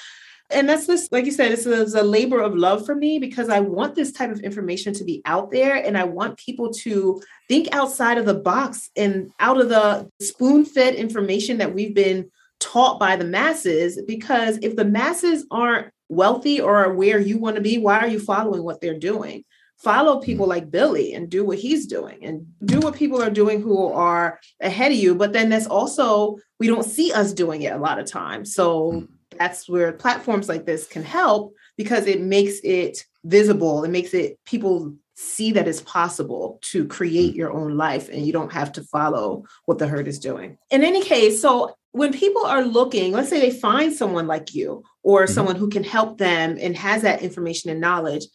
and 0.51 0.69
that's 0.69 0.87
this, 0.87 1.09
like 1.13 1.27
you 1.27 1.31
said, 1.31 1.53
it's 1.53 1.67
a, 1.67 2.01
a 2.01 2.03
labor 2.03 2.41
of 2.41 2.55
love 2.55 2.87
for 2.87 2.95
me 2.95 3.19
because 3.19 3.51
I 3.51 3.61
want 3.61 3.95
this 3.95 4.13
type 4.13 4.31
of 4.31 4.41
information 4.41 4.95
to 4.95 5.05
be 5.05 5.21
out 5.27 5.51
there 5.51 5.75
and 5.77 5.97
I 5.99 6.05
want 6.05 6.39
people 6.39 6.73
to 6.73 7.21
think 7.49 7.69
outside 7.73 8.17
of 8.17 8.25
the 8.25 8.35
box 8.35 8.91
and 8.97 9.31
out 9.41 9.61
of 9.61 9.69
the 9.69 10.11
spoon 10.21 10.65
fed 10.65 10.95
information 10.95 11.59
that 11.59 11.75
we've 11.75 11.95
been 11.95 12.31
taught 12.61 12.99
by 12.99 13.17
the 13.17 13.27
masses. 13.27 14.01
Because 14.07 14.59
if 14.63 14.75
the 14.75 14.87
masses 14.87 15.45
aren't 15.51 15.93
wealthy 16.09 16.61
or 16.61 16.77
are 16.79 16.95
where 16.95 17.19
you 17.19 17.37
want 17.37 17.57
to 17.57 17.63
be, 17.63 17.77
why 17.77 17.99
are 17.99 18.09
you 18.09 18.19
following 18.19 18.63
what 18.63 18.81
they're 18.81 18.99
doing? 18.99 19.45
Follow 19.77 20.17
mm-hmm. 20.17 20.25
people 20.25 20.47
like 20.47 20.71
Billy 20.71 21.13
and 21.13 21.29
do 21.29 21.45
what 21.45 21.59
he's 21.59 21.87
doing 21.87 22.25
and 22.25 22.47
do 22.65 22.81
what 22.81 22.97
people 22.97 23.23
are 23.23 23.31
doing 23.31 23.61
who 23.61 23.93
are 23.93 24.41
ahead 24.61 24.93
of 24.93 24.99
you. 24.99 25.15
But 25.15 25.35
then 25.35 25.51
that's 25.51 25.67
also, 25.67 26.39
we 26.59 26.69
don't 26.69 26.85
see 26.85 27.13
us 27.13 27.35
doing 27.35 27.63
it 27.63 27.75
a 27.75 27.79
lot 27.79 27.99
of 27.99 28.11
times. 28.11 28.55
So 28.55 28.93
mm-hmm. 28.93 29.15
That's 29.39 29.69
where 29.69 29.93
platforms 29.93 30.49
like 30.49 30.67
this 30.67 30.87
can 30.87 31.03
help 31.03 31.55
because 31.77 32.07
it 32.07 32.21
makes 32.21 32.59
it 32.65 33.05
visible. 33.25 33.85
It 33.85 33.91
makes 33.91 34.15
it 34.15 34.39
people 34.45 34.95
see 35.15 35.53
that 35.53 35.67
it's 35.67 35.81
possible 35.83 36.59
to 36.63 36.87
create 36.87 37.35
your 37.35 37.53
own 37.53 37.77
life 37.77 38.09
and 38.09 38.25
you 38.25 38.33
don't 38.33 38.53
have 38.53 38.71
to 38.73 38.83
follow 38.85 39.45
what 39.65 39.79
the 39.79 39.87
herd 39.89 40.07
is 40.07 40.19
doing. 40.19 40.57
In 40.71 40.85
any 40.85 41.03
case 41.03 41.43
so 41.43 41.75
when 41.93 42.13
people 42.13 42.45
are 42.45 42.63
looking 42.63 43.13
let's 43.13 43.29
say 43.29 43.41
they 43.41 43.51
find 43.51 43.93
someone 43.93 44.29
like 44.29 44.55
you 44.55 44.85
or 45.03 45.25
Mhm. 45.25 45.31
someone 45.31 45.57
who 45.57 45.69
can 45.69 45.83
help 45.83 46.19
them 46.19 46.57
and 46.61 46.77
has 46.77 47.03
that 47.03 47.23
information 47.23 47.71
and 47.71 47.81
knowledge 47.81 48.27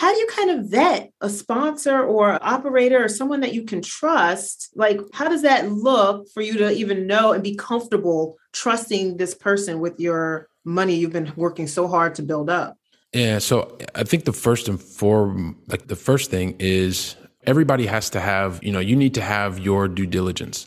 how 0.00 0.14
do 0.14 0.18
you 0.18 0.26
kind 0.28 0.50
of 0.50 0.70
vet 0.70 1.10
a 1.20 1.28
sponsor 1.28 2.02
or 2.02 2.38
operator 2.42 3.04
or 3.04 3.08
someone 3.08 3.40
that 3.40 3.52
you 3.52 3.64
can 3.64 3.82
trust? 3.82 4.70
Like 4.74 4.98
how 5.12 5.28
does 5.28 5.42
that 5.42 5.70
look 5.70 6.26
for 6.32 6.40
you 6.40 6.54
to 6.54 6.72
even 6.72 7.06
know 7.06 7.32
and 7.32 7.42
be 7.42 7.54
comfortable 7.54 8.38
trusting 8.54 9.18
this 9.18 9.34
person 9.34 9.78
with 9.78 10.00
your 10.00 10.48
money 10.64 10.94
you've 10.94 11.12
been 11.12 11.32
working 11.36 11.66
so 11.66 11.88
hard 11.88 12.14
to 12.14 12.22
build 12.22 12.50
up 12.50 12.76
Yeah, 13.12 13.38
so 13.38 13.76
I 13.94 14.04
think 14.04 14.24
the 14.24 14.32
first 14.32 14.68
and 14.68 14.80
form, 14.80 15.56
like 15.66 15.88
the 15.88 15.96
first 15.96 16.30
thing 16.30 16.56
is 16.58 17.16
everybody 17.44 17.86
has 17.86 18.10
to 18.10 18.20
have, 18.20 18.62
you 18.62 18.72
know, 18.72 18.80
you 18.80 18.94
need 18.94 19.14
to 19.14 19.22
have 19.22 19.58
your 19.58 19.88
due 19.88 20.06
diligence, 20.06 20.66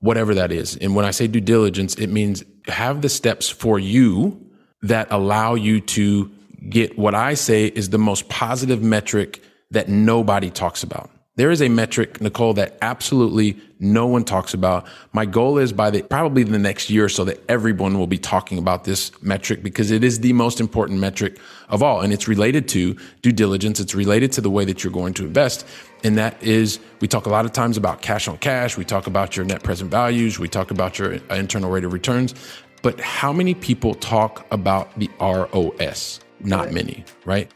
whatever 0.00 0.34
that 0.34 0.50
is. 0.50 0.76
And 0.76 0.96
when 0.96 1.04
I 1.04 1.12
say 1.12 1.26
due 1.28 1.40
diligence, 1.40 1.94
it 1.94 2.08
means 2.08 2.42
have 2.66 3.02
the 3.02 3.08
steps 3.08 3.48
for 3.48 3.78
you 3.78 4.50
that 4.82 5.08
allow 5.10 5.54
you 5.54 5.80
to 5.80 6.30
get 6.68 6.98
what 6.98 7.14
I 7.14 7.34
say 7.34 7.66
is 7.66 7.90
the 7.90 7.98
most 7.98 8.28
positive 8.28 8.82
metric 8.82 9.42
that 9.70 9.88
nobody 9.88 10.50
talks 10.50 10.82
about. 10.82 11.10
There 11.40 11.50
is 11.50 11.62
a 11.62 11.70
metric, 11.70 12.20
Nicole, 12.20 12.52
that 12.52 12.76
absolutely 12.82 13.58
no 13.78 14.06
one 14.06 14.24
talks 14.24 14.52
about. 14.52 14.86
My 15.14 15.24
goal 15.24 15.56
is 15.56 15.72
by 15.72 15.88
the 15.88 16.02
probably 16.02 16.42
the 16.42 16.58
next 16.58 16.90
year 16.90 17.06
or 17.06 17.08
so 17.08 17.24
that 17.24 17.42
everyone 17.48 17.98
will 17.98 18.06
be 18.06 18.18
talking 18.18 18.58
about 18.58 18.84
this 18.84 19.10
metric 19.22 19.62
because 19.62 19.90
it 19.90 20.04
is 20.04 20.20
the 20.20 20.34
most 20.34 20.60
important 20.60 21.00
metric 21.00 21.38
of 21.70 21.82
all. 21.82 22.02
And 22.02 22.12
it's 22.12 22.28
related 22.28 22.68
to 22.68 22.94
due 23.22 23.32
diligence. 23.32 23.80
It's 23.80 23.94
related 23.94 24.32
to 24.32 24.42
the 24.42 24.50
way 24.50 24.66
that 24.66 24.84
you're 24.84 24.92
going 24.92 25.14
to 25.14 25.24
invest. 25.24 25.66
And 26.04 26.18
that 26.18 26.42
is, 26.42 26.78
we 27.00 27.08
talk 27.08 27.24
a 27.24 27.30
lot 27.30 27.46
of 27.46 27.52
times 27.54 27.78
about 27.78 28.02
cash 28.02 28.28
on 28.28 28.36
cash. 28.36 28.76
We 28.76 28.84
talk 28.84 29.06
about 29.06 29.34
your 29.34 29.46
net 29.46 29.62
present 29.62 29.90
values. 29.90 30.38
We 30.38 30.46
talk 30.46 30.70
about 30.70 30.98
your 30.98 31.14
uh, 31.14 31.36
internal 31.36 31.70
rate 31.70 31.84
of 31.84 31.94
returns. 31.94 32.34
But 32.82 33.00
how 33.00 33.32
many 33.32 33.54
people 33.54 33.94
talk 33.94 34.46
about 34.50 34.90
the 34.98 35.08
ROS? 35.18 36.20
Not 36.40 36.70
many, 36.70 37.02
right? 37.24 37.50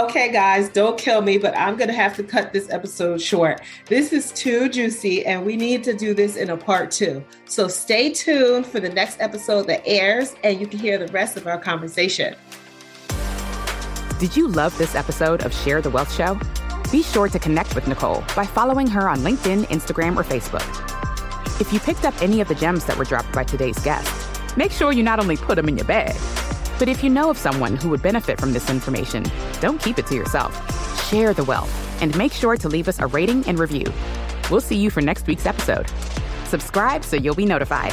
Okay, 0.00 0.32
guys, 0.32 0.70
don't 0.70 0.96
kill 0.96 1.20
me, 1.20 1.36
but 1.36 1.54
I'm 1.54 1.76
going 1.76 1.88
to 1.88 1.94
have 1.94 2.16
to 2.16 2.22
cut 2.22 2.54
this 2.54 2.70
episode 2.70 3.20
short. 3.20 3.60
This 3.84 4.14
is 4.14 4.32
too 4.32 4.70
juicy, 4.70 5.26
and 5.26 5.44
we 5.44 5.56
need 5.56 5.84
to 5.84 5.92
do 5.92 6.14
this 6.14 6.36
in 6.36 6.48
a 6.48 6.56
part 6.56 6.90
two. 6.90 7.22
So 7.44 7.68
stay 7.68 8.10
tuned 8.10 8.66
for 8.66 8.80
the 8.80 8.88
next 8.88 9.20
episode 9.20 9.66
that 9.66 9.82
airs, 9.84 10.34
and 10.42 10.58
you 10.58 10.66
can 10.66 10.78
hear 10.78 10.96
the 10.96 11.12
rest 11.12 11.36
of 11.36 11.46
our 11.46 11.58
conversation. 11.58 12.34
Did 14.18 14.34
you 14.34 14.48
love 14.48 14.76
this 14.78 14.94
episode 14.94 15.42
of 15.42 15.54
Share 15.54 15.82
the 15.82 15.90
Wealth 15.90 16.14
Show? 16.14 16.40
Be 16.90 17.02
sure 17.02 17.28
to 17.28 17.38
connect 17.38 17.74
with 17.74 17.86
Nicole 17.86 18.24
by 18.34 18.46
following 18.46 18.86
her 18.86 19.06
on 19.06 19.18
LinkedIn, 19.18 19.64
Instagram, 19.64 20.16
or 20.16 20.24
Facebook. 20.24 20.64
If 21.60 21.74
you 21.74 21.78
picked 21.78 22.06
up 22.06 22.14
any 22.22 22.40
of 22.40 22.48
the 22.48 22.54
gems 22.54 22.86
that 22.86 22.96
were 22.96 23.04
dropped 23.04 23.32
by 23.32 23.44
today's 23.44 23.78
guest, 23.80 24.56
make 24.56 24.72
sure 24.72 24.92
you 24.92 25.02
not 25.02 25.20
only 25.20 25.36
put 25.36 25.56
them 25.56 25.68
in 25.68 25.76
your 25.76 25.86
bag, 25.86 26.16
but 26.80 26.88
if 26.88 27.04
you 27.04 27.10
know 27.10 27.28
of 27.28 27.36
someone 27.36 27.76
who 27.76 27.90
would 27.90 28.00
benefit 28.02 28.40
from 28.40 28.54
this 28.54 28.70
information, 28.70 29.22
don't 29.60 29.80
keep 29.82 29.98
it 29.98 30.06
to 30.06 30.14
yourself. 30.14 30.56
Share 31.10 31.34
the 31.34 31.44
wealth 31.44 31.70
and 32.00 32.16
make 32.16 32.32
sure 32.32 32.56
to 32.56 32.68
leave 32.68 32.88
us 32.88 32.98
a 33.00 33.06
rating 33.06 33.46
and 33.46 33.58
review. 33.58 33.84
We'll 34.50 34.62
see 34.62 34.76
you 34.76 34.88
for 34.88 35.02
next 35.02 35.26
week's 35.26 35.44
episode. 35.44 35.92
Subscribe 36.46 37.04
so 37.04 37.16
you'll 37.16 37.34
be 37.34 37.44
notified. 37.44 37.92